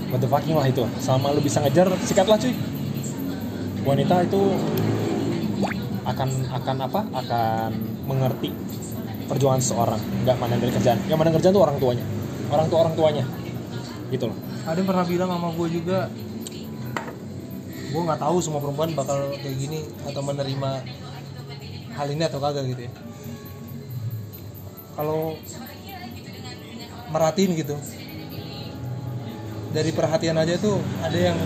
[0.09, 0.85] what the fucking lah itu.
[1.01, 2.53] Sama lu bisa ngejar sikatlah cuy.
[3.85, 4.43] Wanita itu
[6.09, 7.01] akan akan apa?
[7.13, 7.71] Akan
[8.09, 8.51] mengerti
[9.29, 10.01] perjuangan seseorang.
[10.25, 10.99] Nggak mandang dari kerjaan.
[11.05, 12.05] Yang mandang kerjaan tuh orang tuanya.
[12.49, 13.25] Orang tua orang tuanya.
[14.09, 14.37] Gitu loh.
[14.65, 15.99] Ada yang pernah bilang sama gue juga
[17.89, 20.71] gue nggak tahu semua perempuan bakal kayak gini atau menerima
[21.97, 22.93] hal ini atau kagak gitu ya.
[24.97, 25.41] Kalau
[27.09, 27.77] merhatiin gitu.
[29.69, 31.39] Dari perhatian aja tuh ada yang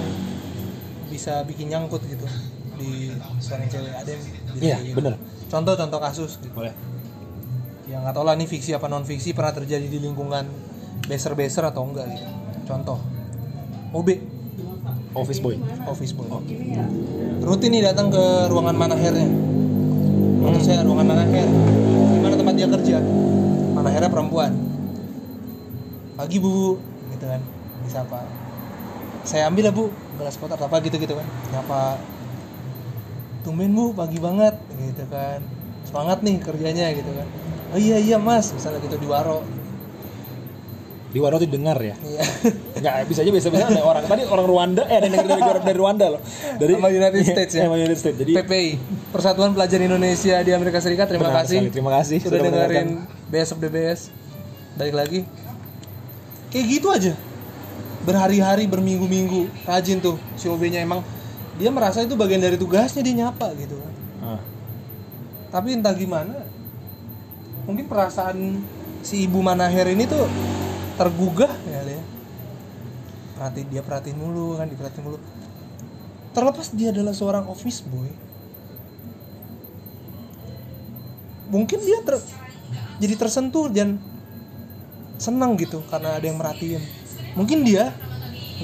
[1.11, 2.27] bisa bikin nyangkut gitu
[2.79, 3.95] di seorang cewek.
[3.95, 4.23] Ada yang
[4.59, 4.97] iya kayak gitu.
[5.01, 5.15] bener.
[5.49, 6.53] Contoh-contoh kasus gitu.
[6.53, 6.75] boleh.
[7.89, 10.45] Yang nggak tahu lah nih fiksi apa non fiksi pernah terjadi di lingkungan
[11.07, 12.27] beser-beser atau enggak gitu.
[12.69, 12.99] Contoh.
[13.93, 14.09] OB
[15.13, 15.57] office boy.
[15.85, 16.29] Office boy.
[17.43, 19.29] Rutin nih datang ke ruangan manahernya
[20.43, 21.49] menurut saya ruangan manaher
[22.13, 22.97] di mana tempat dia kerja?
[23.77, 24.53] Manahernya perempuan?
[26.19, 26.81] Pagi bu.
[27.15, 27.41] Gitu kan.
[27.87, 28.21] Disapa
[29.23, 29.91] saya ambil ya bu.
[30.19, 31.27] Gelas kotak apa gitu gitu kan.
[31.55, 31.99] Nyapa
[33.43, 35.43] tumben bu pagi banget gitu kan.
[35.87, 37.27] Semangat nih kerjanya gitu kan.
[37.73, 39.43] Oh iya iya mas misalnya gitu di waro.
[41.13, 41.93] Di Waro tuh dengar ya?
[42.01, 42.25] Iya.
[42.81, 45.61] Nggak bisa aja biasa biasa ada orang tadi orang Rwanda eh ada yang dari, dari,
[45.61, 46.21] dari Rwanda loh.
[46.57, 47.63] Dari Sama United States ya?
[47.69, 48.17] sama United States.
[48.17, 48.69] Jadi PPI
[49.13, 51.59] Persatuan Pelajar Indonesia di Amerika Serikat terima Benar kasih.
[51.61, 52.17] sekali, terima kasih.
[52.25, 52.89] Sudah, sudah dengerin
[53.29, 54.01] BS of the BS
[54.81, 55.21] balik lagi.
[56.49, 57.13] Kayak gitu aja.
[58.09, 61.05] Berhari-hari berminggu-minggu rajin tuh si OB nya emang
[61.61, 63.95] dia merasa itu bagian dari tugasnya dia nyapa gitu kan.
[64.23, 64.41] Ah,
[65.53, 66.49] tapi entah gimana
[67.69, 68.63] mungkin perasaan
[69.05, 70.25] si ibu Manaher ini tuh
[70.97, 72.03] tergugah ya dia
[73.37, 75.19] perhatiin dia perhatiin mulu kan diperhatiin mulu.
[76.33, 78.09] Terlepas dia adalah seorang office boy
[81.53, 82.17] mungkin dia ter
[82.97, 84.01] jadi tersentuh dan
[85.21, 86.81] senang gitu karena ada yang merhatiin.
[87.37, 87.93] Mungkin dia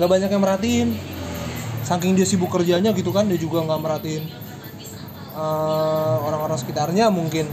[0.00, 0.88] nggak banyak yang merhatiin
[1.86, 4.24] saking dia sibuk kerjanya gitu kan dia juga nggak merhatiin
[5.34, 7.46] eh, orang-orang sekitarnya mungkin.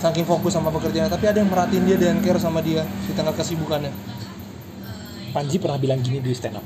[0.00, 3.36] Saking fokus sama pekerjaannya tapi ada yang merhatiin dia dan care sama dia di tengah
[3.36, 3.92] kesibukannya.
[5.36, 6.64] Panji pernah bilang gini di stand up.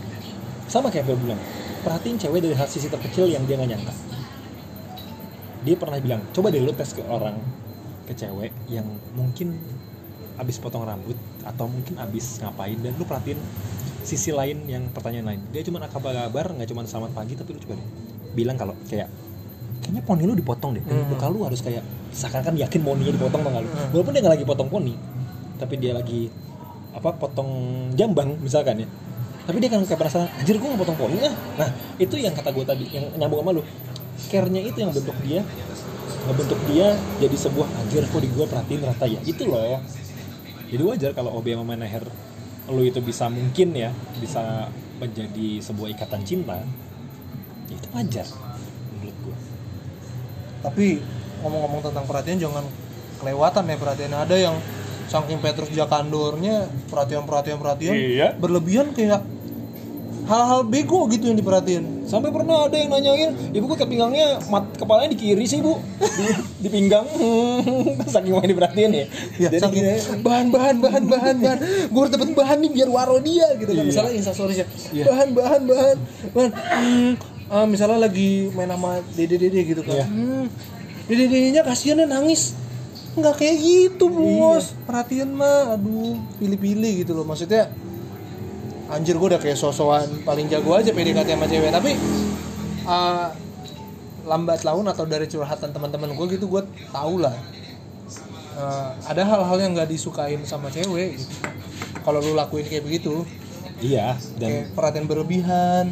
[0.70, 1.40] Sama kayak gue bilang
[1.82, 3.94] perhatiin cewek dari hal sisi terkecil yang dia nggak nyangka.
[5.66, 7.34] Dia pernah bilang coba deh lu tes ke orang
[8.06, 8.86] ke cewek yang
[9.18, 9.58] mungkin
[10.38, 13.38] abis potong rambut atau mungkin abis ngapain dan lu perhatiin
[14.04, 15.40] sisi lain yang pertanyaan lain.
[15.50, 17.88] Dia cuma kabar-kabar nggak cuma selamat pagi tapi lu coba deh
[18.34, 19.08] bilang kalau kayak
[19.80, 20.84] kayaknya poni lu dipotong deh.
[20.84, 21.08] Hmm.
[21.08, 23.70] muka lu harus kayak seakan-akan yakin poninya dipotong tau nggak lu?
[23.70, 23.88] Hmm.
[23.96, 24.94] walaupun dia nggak lagi potong poni
[25.54, 26.28] tapi dia lagi
[26.94, 27.50] apa potong
[27.96, 28.88] jambang misalkan ya.
[29.44, 32.52] Tapi dia kan kayak penasaran anjir gue nggak potong poni ah nah itu yang kata
[32.52, 33.62] gue tadi yang nyambung sama lu.
[34.30, 35.42] Care-nya itu yang bentuk dia
[36.24, 39.20] ngebentuk dia jadi sebuah anjir kok di gue perhatiin rata ya?
[39.24, 39.80] Itu loh.
[40.68, 42.02] Jadi wajar kalau OB sama manaher
[42.68, 46.66] lu itu bisa mungkin ya bisa menjadi sebuah ikatan cinta ya
[47.68, 48.26] itu wajar
[48.94, 49.36] menurut gue
[50.64, 50.86] tapi
[51.44, 52.64] ngomong-ngomong tentang perhatian jangan
[53.20, 54.56] kelewatan ya perhatian ada yang
[55.04, 58.28] saking Petrus Jakandornya perhatian perhatian perhatian Iya.
[58.40, 59.20] berlebihan kayak
[60.24, 62.04] hal-hal bego gitu yang diperhatiin.
[62.04, 65.76] Sampai pernah ada yang nanyain ibu kok ke pinggangnya mat kepalanya di kiri sih bu.
[66.16, 66.24] Di,
[66.60, 67.04] di pinggang.
[68.14, 69.06] Saking mau diperhatiin ya.
[69.36, 69.84] Ya Jadi saking.
[70.22, 71.58] bahan bahan bahan bahan bahan.
[71.90, 73.80] Gue harus dapetin bahan nih biar waro dia gitu kan.
[73.80, 73.84] Iya.
[73.84, 75.04] misalnya instastories ya Iya.
[75.10, 75.96] bahan bahan bahan
[76.32, 76.50] bahan.
[76.54, 77.12] Hmm,
[77.48, 79.92] ah, misalnya lagi main sama dede dede gitu kan.
[79.92, 80.06] Iya.
[80.08, 80.44] hmm,
[81.04, 82.56] dede dedenya kasihan ya nangis.
[83.14, 84.72] Nggak kayak gitu bos.
[84.72, 84.76] Iya.
[84.88, 87.22] perhatian mah aduh pilih-pilih gitu loh.
[87.22, 87.68] Maksudnya
[88.94, 91.70] anjir gue udah kayak sosokan paling jago aja PDKT sama cewek.
[91.74, 91.90] Tapi
[92.86, 93.34] ah,
[94.24, 96.62] lambat laun atau dari curhatan teman-teman gue gitu gue
[96.94, 97.34] tau lah.
[98.54, 101.34] Eh, ada hal-hal yang nggak disukain sama cewek gitu.
[102.06, 103.26] kalau lu lakuin kayak begitu
[103.82, 105.90] iya dan kayak perhatian berlebihan.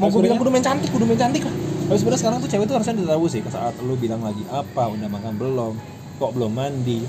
[0.00, 1.52] Mau gue bilang kudu main cantik kudu main cantik lah.
[1.92, 4.88] Tapi sebenarnya sekarang tuh cewek tuh harusnya udah tahu sih saat lu bilang lagi apa
[4.88, 5.72] udah makan belum
[6.16, 7.04] kok belum mandi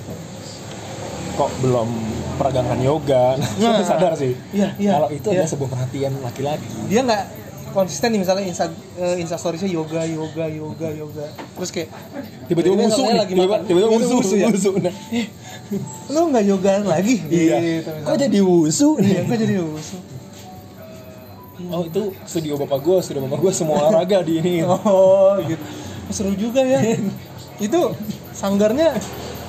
[1.33, 1.89] kok belum
[2.37, 3.37] peragangan yoga.
[3.37, 3.85] Nah, Nah.
[3.85, 4.33] sadar sih.
[4.53, 5.41] Iya, iya, kalau itu iya.
[5.41, 6.67] adalah sebuah perhatian laki-laki.
[6.89, 7.23] Dia nggak
[7.73, 8.69] konsisten nih misalnya insta
[9.01, 11.25] eh, instastoriesnya yoga yoga yoga yoga.
[11.57, 11.89] Terus kayak
[12.45, 14.47] tiba-tiba musuh tiba-tiba Musuh, musuh ya?
[14.49, 14.73] musuh.
[14.77, 14.93] Nah.
[16.13, 17.17] Lu nggak yogaan lagi?
[17.25, 17.57] Iya.
[17.81, 20.01] Gitu, kok jadi wusu iya kok jadi musuh?
[21.71, 24.53] Oh itu studio bapak gue studio bapak gue semua olahraga di ini.
[24.67, 25.63] Oh gitu.
[26.13, 26.77] Seru juga ya.
[27.65, 27.93] Itu
[28.33, 28.97] sanggarnya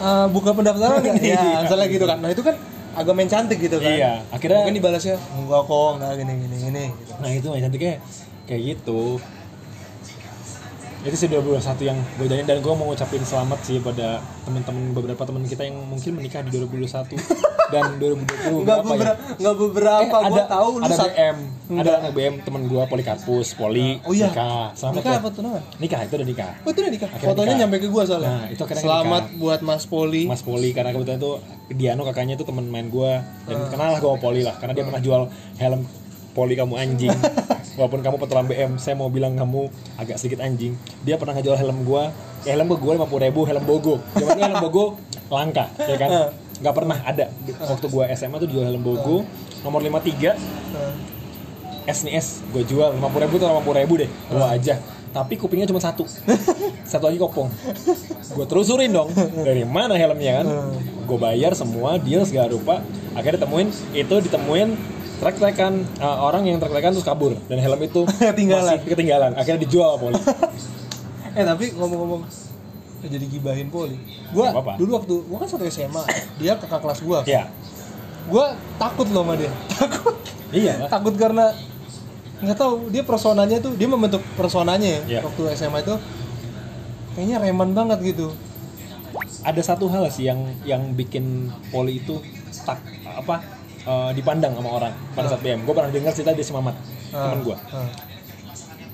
[0.04, 1.34] eh, buka pendaftaran nggak Iya.
[1.34, 2.54] ya misalnya gitu kan nah itu kan
[2.94, 6.84] agak main cantik gitu kan Iya, akhirnya- mungkin dibalasnya enggak kok enggak gini gini gini
[6.94, 7.12] gitu.
[7.18, 7.92] nah itu yang cantiknya
[8.44, 9.00] kayak gitu
[11.04, 12.46] itu sih 2021 yang gue jalanin.
[12.46, 16.48] Dan gue mau ngucapin selamat sih pada teman-teman beberapa teman kita yang mungkin menikah di
[16.54, 17.12] 2021
[17.74, 18.24] dan 2020
[18.60, 18.88] nggak berapa ya?
[18.90, 21.36] beberapa nggak beberapa Eh, ada tahu lu ada BM
[21.74, 24.28] ada anak BM temen gue Polikarpus Poli Oh iya.
[24.28, 24.72] nikah.
[24.72, 25.64] Selamat nikah apa tuh namanya?
[25.76, 26.52] Nikah itu udah nikah.
[26.58, 27.08] Oh itu udah nikah?
[27.10, 27.60] Akhirnya fotonya nikah.
[27.62, 28.28] nyampe ke gua soalnya.
[28.30, 29.38] Nah, itu akhirnya selamat nikah.
[29.38, 30.22] buat Mas Poli.
[30.24, 31.32] Mas Poli karena kebetulan itu
[31.66, 33.12] Diano kakaknya itu teman main gue
[33.44, 33.68] dan Ah.
[33.68, 35.22] kenal lah gue sama Poli lah karena dia pernah jual
[35.56, 35.80] helm
[36.32, 37.12] Poli kamu anjing
[37.74, 40.74] walaupun kamu petualang BM saya mau bilang kamu agak sedikit anjing.
[41.02, 42.02] Dia pernah ngejual helm gue
[42.44, 44.00] ya helm gue lima puluh ribu helm Bogo.
[44.18, 44.98] Zaman helm Bogo
[45.30, 46.10] langka ya kan?
[46.62, 47.26] Nggak pernah ada.
[47.66, 49.26] Waktu gue SMA tuh jual helm Bogo
[49.64, 50.36] nomor 53
[50.74, 50.92] Nah,
[51.84, 52.40] S nih S.
[52.48, 54.08] Gue jual lima puluh ribu tuh lima puluh ribu deh.
[54.32, 54.80] Dua aja.
[55.14, 56.02] Tapi kupingnya cuma satu.
[56.82, 57.46] Satu lagi kopong.
[58.34, 59.12] Gue terusurin dong.
[59.14, 60.46] Dari mana helmnya kan?
[61.06, 62.82] Gue bayar semua deal segala rupa.
[63.14, 64.68] Akhirnya ditemuin itu ditemuin
[65.14, 68.76] trek-trekan uh, orang yang trek-trekan terus kabur dan helm itu Ketinggalan.
[68.76, 69.30] masih ketinggalan.
[69.34, 70.18] Akhirnya dijual poli.
[71.34, 72.22] Eh tapi ngomong-ngomong
[73.04, 73.98] jadi gibahin Poli.
[74.30, 74.78] Gua apa-apa.
[74.78, 75.98] dulu waktu gua kan satu SMA
[76.38, 77.26] dia kakak kelas gua.
[77.26, 77.50] Ya
[78.30, 79.50] gua takut loh sama dia.
[79.74, 80.14] Takut.
[80.54, 80.78] Iya.
[80.78, 80.88] Lah.
[80.88, 81.50] takut karena
[82.38, 85.20] nggak tahu dia personanya tuh dia membentuk personanya ya Iya.
[85.26, 85.94] waktu SMA itu.
[87.12, 88.30] Kayaknya reman banget gitu.
[89.42, 92.22] Ada satu hal sih yang yang bikin poli itu
[92.62, 93.42] tak apa
[93.86, 96.76] uh, dipandang sama orang pada saat BM gue pernah dengar cerita dari si Mamat
[97.12, 97.90] teman gue Ah.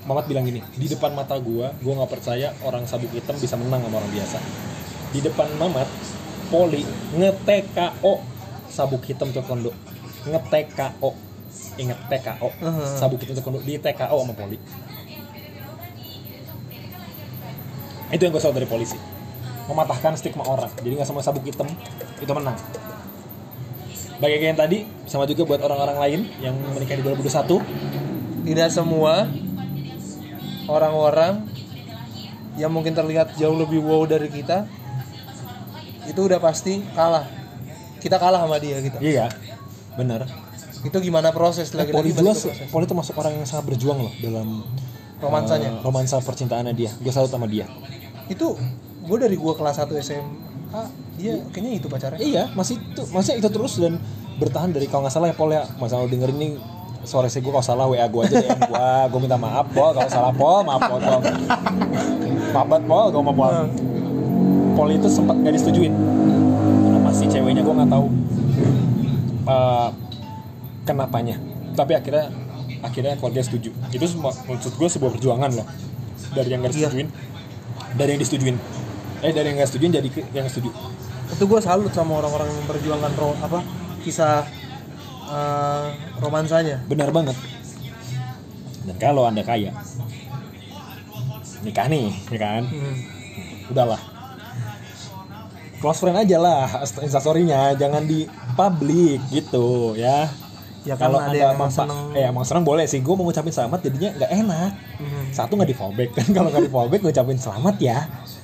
[0.01, 3.85] Mamat bilang gini, di depan mata gua, gua nggak percaya orang sabuk hitam bisa menang
[3.85, 4.41] sama orang biasa.
[5.13, 5.85] Di depan Mamat,
[6.49, 6.83] Poli
[7.15, 8.13] nge-TKO
[8.67, 9.71] sabuk hitam taekwondo.
[10.27, 11.09] Nge-TKO.
[11.79, 12.49] Ingat TKO.
[12.49, 12.87] Uh-huh.
[12.99, 14.57] Sabuk hitam taekwondo di TKO sama Poli.
[18.11, 18.99] Itu yang gue tahu dari polisi.
[19.71, 20.71] Mematahkan stigma orang.
[20.83, 21.67] Jadi nggak semua sabuk hitam
[22.19, 22.59] itu menang.
[24.21, 24.77] Kayak yang tadi,
[25.09, 29.25] sama juga buat orang-orang lain yang menikah di 2021 tidak semua
[30.65, 31.45] orang-orang
[32.53, 34.69] yang mungkin terlihat jauh lebih wow dari kita
[36.05, 37.25] itu udah pasti kalah
[38.01, 39.29] kita kalah sama dia gitu Iya,
[39.95, 40.25] bener.
[40.81, 42.69] itu gimana proses Poli balik jelas, ke proses.
[42.73, 44.65] Poli termasuk orang yang sangat berjuang loh dalam
[45.21, 46.89] romansanya eh, romansa percintaannya dia.
[46.97, 47.69] Gue salut sama dia.
[48.25, 48.57] itu
[49.01, 49.91] gue dari gue kelas 1
[50.71, 50.83] SMA
[51.19, 53.99] dia kayaknya itu pacarnya Iya, masih itu, masih itu terus dan
[54.39, 56.51] bertahan dari kalau nggak salah ya Pol ya, masa lo dengerin nih
[57.01, 60.07] sore sih gue kalau salah WA gue aja DM gue, gue minta maaf Pol kalau
[60.07, 61.21] salah Pol, maaf Pol, Pol.
[62.55, 63.55] maaf Pol, gue mau Pol.
[64.71, 65.91] Pol itu sempat gak disetujuin
[66.87, 68.07] sama si ceweknya gue nggak tahu
[69.43, 69.87] eh,
[70.83, 71.35] kenapanya.
[71.71, 72.31] Tapi akhirnya
[72.81, 73.69] akhirnya keluarga setuju.
[73.91, 75.67] Itu maksud gue sebuah perjuangan loh
[76.31, 76.77] dari yang gak Iya.
[76.87, 77.07] disetujuin,
[77.93, 78.55] dari yang disetujuin.
[79.21, 80.73] Eh dari yang gak setujuin jadi yang setuju.
[81.31, 83.63] itu gue salut sama orang-orang yang memperjuangkan ro apa
[84.03, 84.43] kisah
[85.31, 85.85] eh,
[86.19, 87.37] romansanya Benar banget.
[88.81, 89.71] Dan kalau anda kaya,
[91.61, 92.63] nikah nih, ya kan?
[92.65, 92.97] Hmm.
[93.69, 94.01] Udahlah.
[95.77, 96.65] Close friend aja lah
[97.01, 98.25] instastorynya, jangan di
[98.57, 100.29] publik gitu ya.
[100.81, 102.09] Ya kan kalau ada yang emang seneng.
[102.17, 103.05] eh emang seneng boleh sih.
[103.05, 104.71] Gue mau ngucapin selamat jadinya nggak enak.
[104.97, 105.25] Hmm.
[105.29, 107.97] Satu nggak di fallback kan kalau nggak di fallback ngucapin selamat ya.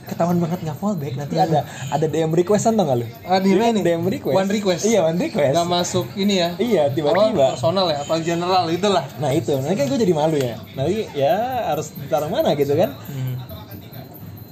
[0.07, 3.07] Ketahuan banget nggak fallback nanti ada ada DM requestan nggak lu?
[3.27, 3.83] Ah, di mana nih?
[3.83, 4.35] DM request.
[4.39, 4.81] One request.
[4.87, 5.51] Iya one request.
[5.51, 7.45] nggak masuk ini ya Iya tiba-tiba.
[7.45, 10.55] Oh, personal ya atau general itulah Nah itu, nanti kan gue jadi malu ya.
[10.79, 11.35] Nanti ya
[11.75, 12.95] harus ditaruh mana gitu kan?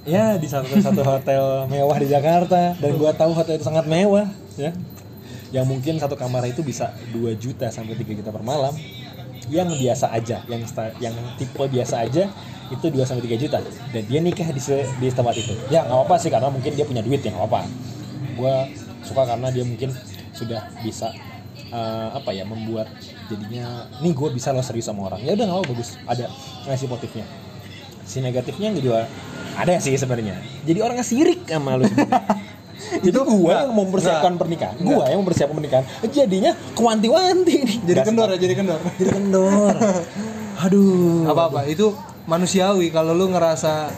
[0.06, 4.28] Ya di satu satu hotel mewah di Jakarta dan gue tahu hotel itu sangat mewah
[4.60, 4.76] ya.
[5.56, 8.76] Yang mungkin satu kamar itu bisa 2 juta sampai 3 juta per malam.
[9.50, 10.62] Yang biasa aja, yang
[10.98, 12.30] yang tipe biasa aja
[12.74, 13.58] itu 2 sampai 3 juta.
[13.94, 14.62] Dan dia nikah di
[14.98, 15.54] di tempat itu.
[15.70, 17.70] Ya nggak apa-apa sih karena mungkin dia punya duit ya nggak apa-apa.
[18.36, 18.56] Gue
[19.06, 19.94] suka karena dia mungkin
[20.34, 21.14] sudah bisa
[21.70, 22.90] eh, apa ya membuat
[23.30, 26.26] jadinya nih gue bisa lo serius sama orang ya udah nggak apa bagus ada
[26.70, 27.26] ngasih positifnya
[28.06, 29.10] si negatifnya juga
[29.58, 31.88] ada sih sebenarnya jadi orang yang sirik sama lu
[32.76, 34.76] jadi gue yang mempersiapkan pernikahan.
[34.78, 35.86] Gue yang mempersiapkan pernikahan.
[36.12, 37.78] Jadinya kewanti-wanti nih.
[37.82, 38.80] Jadi Nggak kendor ya jadi kendor.
[39.00, 39.74] Jadi kendor.
[40.66, 41.26] Aduh.
[41.28, 41.96] Apa apa itu
[42.30, 42.92] manusiawi.
[42.92, 43.92] Kalau lu ngerasa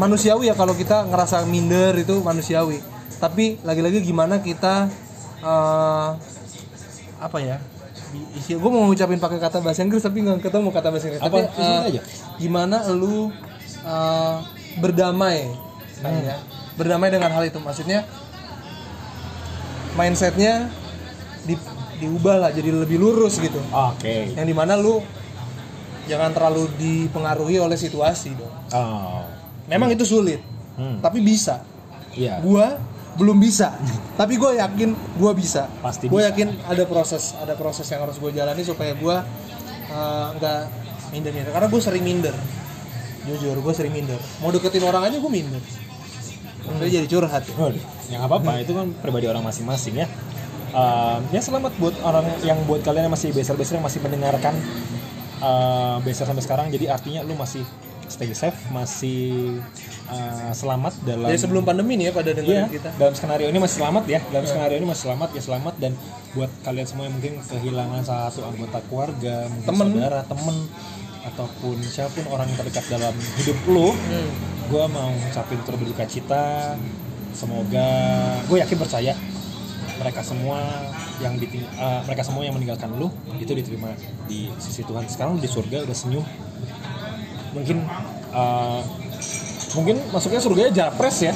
[0.00, 2.78] manusiawi ya kalau kita ngerasa minder itu manusiawi.
[3.18, 4.88] Tapi lagi-lagi gimana kita
[5.42, 6.08] eh,
[7.20, 7.58] apa ya?
[8.46, 11.22] Gue mau ngucapin pakai kata bahasa Inggris tapi nggak ketemu kata bahasa Inggris.
[11.22, 11.38] Apa?
[11.50, 12.00] tapi eh, aja.
[12.38, 13.30] gimana lu
[13.82, 14.36] eh,
[14.78, 15.50] berdamai
[16.02, 16.36] kan ya
[16.74, 17.58] berdamai dengan hal itu.
[17.58, 18.06] Maksudnya
[19.94, 20.68] mindsetnya
[21.46, 21.54] di,
[22.02, 23.58] diubah lah jadi lebih lurus gitu.
[23.70, 24.34] Oke.
[24.34, 25.00] Yang di mana lu
[26.04, 28.54] jangan terlalu dipengaruhi oleh situasi dong.
[28.74, 29.24] Oh.
[29.70, 30.42] Memang itu sulit
[30.74, 30.98] Hmm.
[30.98, 31.62] tapi bisa.
[32.18, 32.42] Iya.
[32.42, 32.74] Gua
[33.14, 33.78] belum bisa.
[34.18, 35.70] Tapi gue yakin gua bisa.
[35.78, 39.22] Pasti gue yakin ada proses ada proses yang harus gue jalani supaya gua
[39.86, 40.60] eh, nggak
[41.14, 42.34] minder minder karena gue sering minder.
[43.22, 44.18] Jujur gue sering minder.
[44.42, 45.62] Mau deketin orang aja gue minder
[46.64, 47.54] Saya jadi curhat ya.
[47.56, 50.06] Waduh, yang apa apa itu kan pribadi orang masing-masing ya.
[50.74, 54.58] Um, ya selamat buat orang yang buat kalian yang masih beser-beser yang masih mendengarkan
[55.38, 56.66] uh, beser sampai sekarang.
[56.74, 57.62] Jadi artinya lu masih
[58.10, 59.58] stay safe, masih
[60.10, 61.30] uh, selamat dalam.
[61.30, 62.88] Dari sebelum pandemi nih ya pada dengerin Iya, kita.
[63.00, 64.20] dalam skenario ini masih selamat ya.
[64.28, 65.92] Dalam skenario ini masih selamat ya selamat dan
[66.34, 69.86] buat kalian semua yang mungkin kehilangan satu anggota keluarga, mungkin Temen.
[69.94, 70.56] saudara, temen
[71.24, 74.30] ataupun siapa pun orang yang terdekat dalam hidup lu, Hmm.
[74.66, 76.76] gue mau ngucapin turut berduka cita
[77.30, 77.88] semoga
[78.44, 79.12] gue yakin percaya
[79.94, 80.62] mereka semua
[81.18, 83.90] yang diting- eh, mereka semua yang meninggalkan lu itu diterima
[84.24, 86.22] di sisi Tuhan sekarang di surga udah senyum
[87.52, 87.82] mungkin
[88.30, 88.80] eh,
[89.72, 91.34] mungkin masuknya surganya japres ya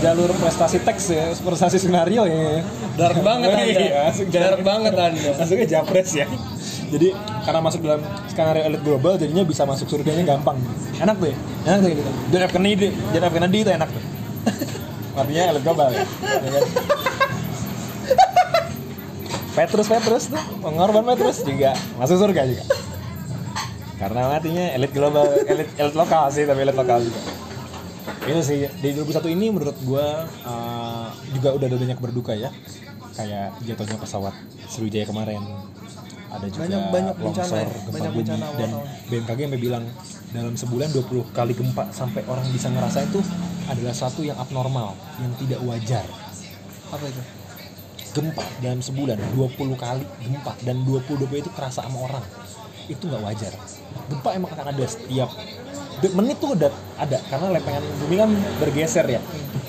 [0.00, 2.62] jalur prestasi teks ya prestasi skenario ya
[3.00, 3.80] Dark banget Anda.
[3.82, 5.30] Iya, Dark banget Anda.
[5.34, 6.26] masuknya japres ya
[6.88, 7.08] jadi
[7.42, 10.58] karena masuk dalam skenario elit global jadinya bisa masuk surganya gampang.
[10.98, 12.02] Enak tuh ya enak tuh gitu.
[12.32, 14.02] John F Kennedy John F Kennedy itu enak tuh
[15.20, 16.02] artinya elit global ya,
[16.40, 16.62] Ya kan?
[19.52, 20.40] Petrus Petrus tuh.
[20.64, 21.76] Pengorban Petrus juga.
[22.00, 22.64] Masuk surga juga.
[24.00, 27.20] Karena matinya elit global elit elit lokal sih tapi elit lokal juga.
[28.26, 32.50] Itu sih di 2021 ini menurut gua uh, juga udah ada banyak berduka ya.
[33.12, 34.32] Kayak jatuhnya pesawat
[34.72, 35.44] Sriwijaya kemarin
[36.32, 38.70] ada juga Banyak- banyak bencana longsor ya, gempa banyak bumi bencana dan.
[39.06, 39.84] BMKG sampai bilang
[40.32, 43.20] dalam sebulan 20 kali gempa sampai orang bisa ngerasain itu
[43.68, 46.04] adalah satu yang abnormal yang tidak wajar.
[46.88, 47.22] Apa itu?
[48.12, 52.24] gempa dalam sebulan 20 kali gempa dan 20 20 itu kerasa sama orang.
[52.84, 53.52] Itu nggak wajar.
[54.08, 55.32] Gempa emang akan ada setiap
[56.02, 59.20] menit tuh udah ada karena lempengan bumi kan bergeser ya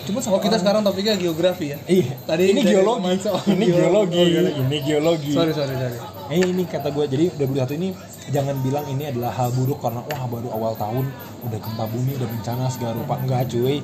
[0.04, 1.78] cuma sama Oh kita sekarang topiknya geografi ya.
[1.88, 4.20] iya Tadi ini geologi oh, ini geologi.
[4.20, 4.62] Oh, geologi.
[4.62, 5.98] ini geologi Sorry sorry sorry.
[6.32, 7.89] Eh ini kata gue jadi 2021 ini
[8.32, 11.06] jangan bilang ini adalah hal buruk karena wah baru awal tahun
[11.44, 13.84] udah gempa bumi udah bencana segala rupa enggak cuy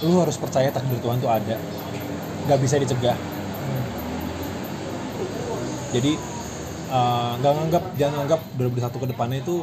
[0.00, 1.56] lu harus percaya takdir Tuhan tuh ada
[2.48, 3.14] nggak bisa dicegah
[5.94, 6.12] jadi
[6.90, 9.56] eh, nggak nganggap jangan nganggap 2021 ke depannya itu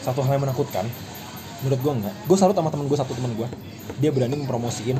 [0.00, 0.86] satu hal yang menakutkan
[1.62, 2.14] menurut gue enggak.
[2.26, 3.48] Gue salut sama temen gue satu temen gue
[3.98, 4.98] dia berani mempromosiin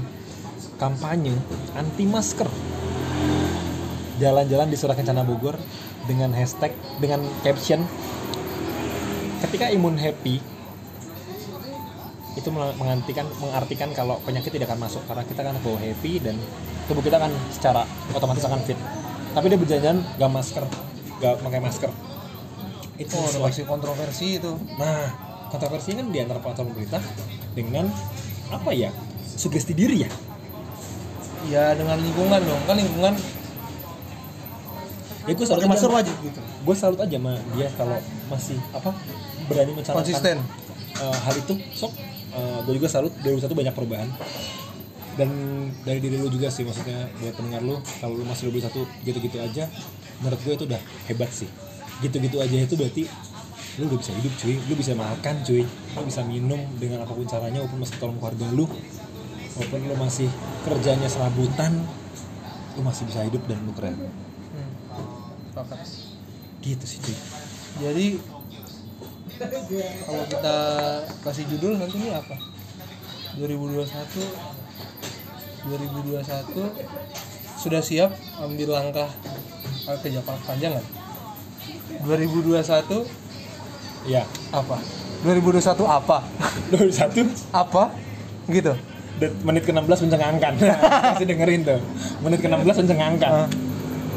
[0.79, 1.35] kampanye
[1.75, 2.47] anti masker.
[4.19, 5.59] Jalan-jalan di Surah Kencana Bogor
[6.07, 6.71] dengan hashtag
[7.03, 7.83] dengan caption
[9.43, 10.39] ketika imun happy
[12.33, 15.03] itu meng- mengartikan mengartikan kalau penyakit tidak akan masuk.
[15.05, 16.39] Karena kita kan bawa happy dan
[16.87, 17.83] tubuh kita kan secara
[18.15, 18.79] otomatis akan fit.
[19.33, 20.65] Tapi dia berjalan gak masker
[21.19, 21.91] gak pakai masker.
[23.01, 24.53] Itu Oh, masih kontroversi itu.
[24.77, 27.03] Nah, kontroversinya kan di antara peraturan pemerintah
[27.53, 27.93] dengan
[28.49, 28.89] apa ya?
[29.37, 30.11] Sugesti diri ya.
[31.53, 32.63] Ya dengan lingkungan dong.
[32.65, 33.15] Kan lingkungan
[35.23, 35.97] Ya gue masker aja.
[36.03, 36.41] wajib gitu.
[36.67, 37.95] Gue salut aja sama dia kalau
[38.27, 38.91] masih apa
[39.47, 40.37] berani mencanangkan Konsisten.
[40.99, 41.55] eh, hal itu.
[41.79, 41.93] Sok,
[42.67, 44.09] gue juga salut 2021 banyak perubahan.
[45.15, 45.31] Dan
[45.85, 49.69] dari diri lu juga sih maksudnya buat pendengar lu kalau lu masih 2021 gitu-gitu aja
[50.25, 51.47] menurut gue itu udah hebat sih.
[52.03, 53.07] Gitu-gitu aja itu berarti
[53.81, 57.25] lu udah bisa hidup cuy, lu bisa makan cuy, lu bisa minum dengan apa pun
[57.25, 58.69] caranya walaupun masih tolong keluarga lu
[59.57, 60.29] walaupun lu masih
[60.69, 61.73] kerjanya serabutan
[62.77, 63.97] lu masih bisa hidup dan lu keren
[64.53, 64.69] Hmm.
[66.61, 67.17] Gitu sih cuy
[67.81, 68.21] Jadi
[70.05, 70.57] kalau kita
[71.25, 72.37] kasih judul nanti ini apa?
[73.41, 73.89] 2021
[75.73, 76.21] 2021
[77.57, 78.13] sudah siap
[78.45, 79.09] ambil langkah
[79.89, 80.87] ke jangka panjang kan?
[82.05, 83.22] 2021
[84.05, 84.77] ya apa?
[85.23, 86.19] 2021 apa?
[86.71, 87.83] 21 apa?
[88.47, 88.73] Gitu.
[89.15, 90.53] Det- menit ke-16 mencengangkan
[91.15, 91.79] masih dengerin tuh
[92.21, 93.33] menit ke-16 mencengangkan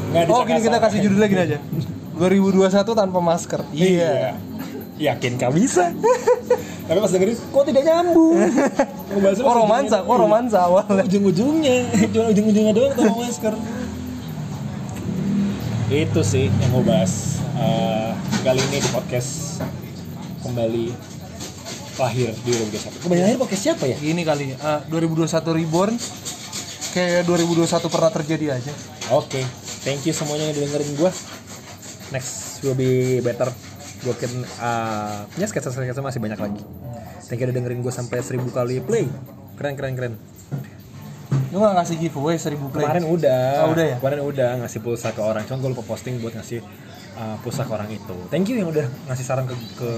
[0.06, 1.58] nggak Oh, gini kita kasih judul lagi aja.
[2.18, 3.60] 2021 tanpa masker.
[3.70, 4.34] iya
[4.96, 5.92] yakin kau bisa
[6.82, 8.40] tapi pas dengerin kok tidak nyambung
[9.36, 11.04] Kok romansa, kok romansa awalnya.
[11.04, 11.76] ujung-ujungnya
[12.08, 13.54] cuma ujung-ujungnya doang tanpa masker
[15.86, 18.10] itu sih yang gue bahas Eh,
[18.42, 19.64] kali ini di podcast
[20.46, 20.86] kembali
[21.96, 23.96] lahir di 2021 kembali lahir podcast siapa ya?
[23.98, 25.94] Gini kali, ah, 2021 reborn
[26.96, 28.72] kayak 2021 pernah terjadi aja.
[29.12, 29.44] Oke,
[29.84, 31.10] thank you semuanya yang dengerin gue.
[32.14, 33.52] Next will be better.
[34.00, 34.32] Gue yakin
[34.62, 36.62] uh, ya sketsa-sketsa masih banyak lagi.
[37.26, 39.04] Thank you udah dengerin gue sampai 1000 kali play.
[39.60, 40.14] Keren keren keren.
[41.50, 42.84] Lu gak ngasih giveaway 1000 play?
[42.86, 43.44] Kemarin udah.
[43.66, 43.96] Oh, udah ya?
[43.98, 45.42] Kemarin udah ngasih pulsa ke orang.
[45.48, 46.60] Cuma gue lupa posting buat ngasih
[47.16, 48.16] uh, pulsa ke orang itu.
[48.28, 49.90] Thank you yang udah ngasih saran ke, ke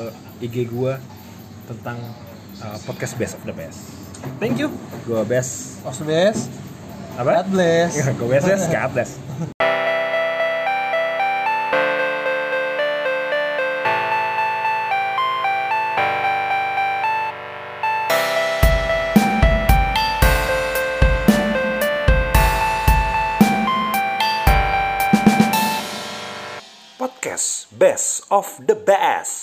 [0.43, 0.95] IG gue
[1.69, 1.99] tentang
[2.62, 3.83] uh, podcast Best of the Best.
[4.43, 4.73] Thank you.
[5.07, 5.83] Gue best.
[5.87, 6.51] Os best.
[7.14, 7.43] Apa?
[7.43, 7.93] God bless.
[8.19, 8.87] gue best ya.
[8.87, 9.11] God bless.
[28.39, 29.38] Of the best.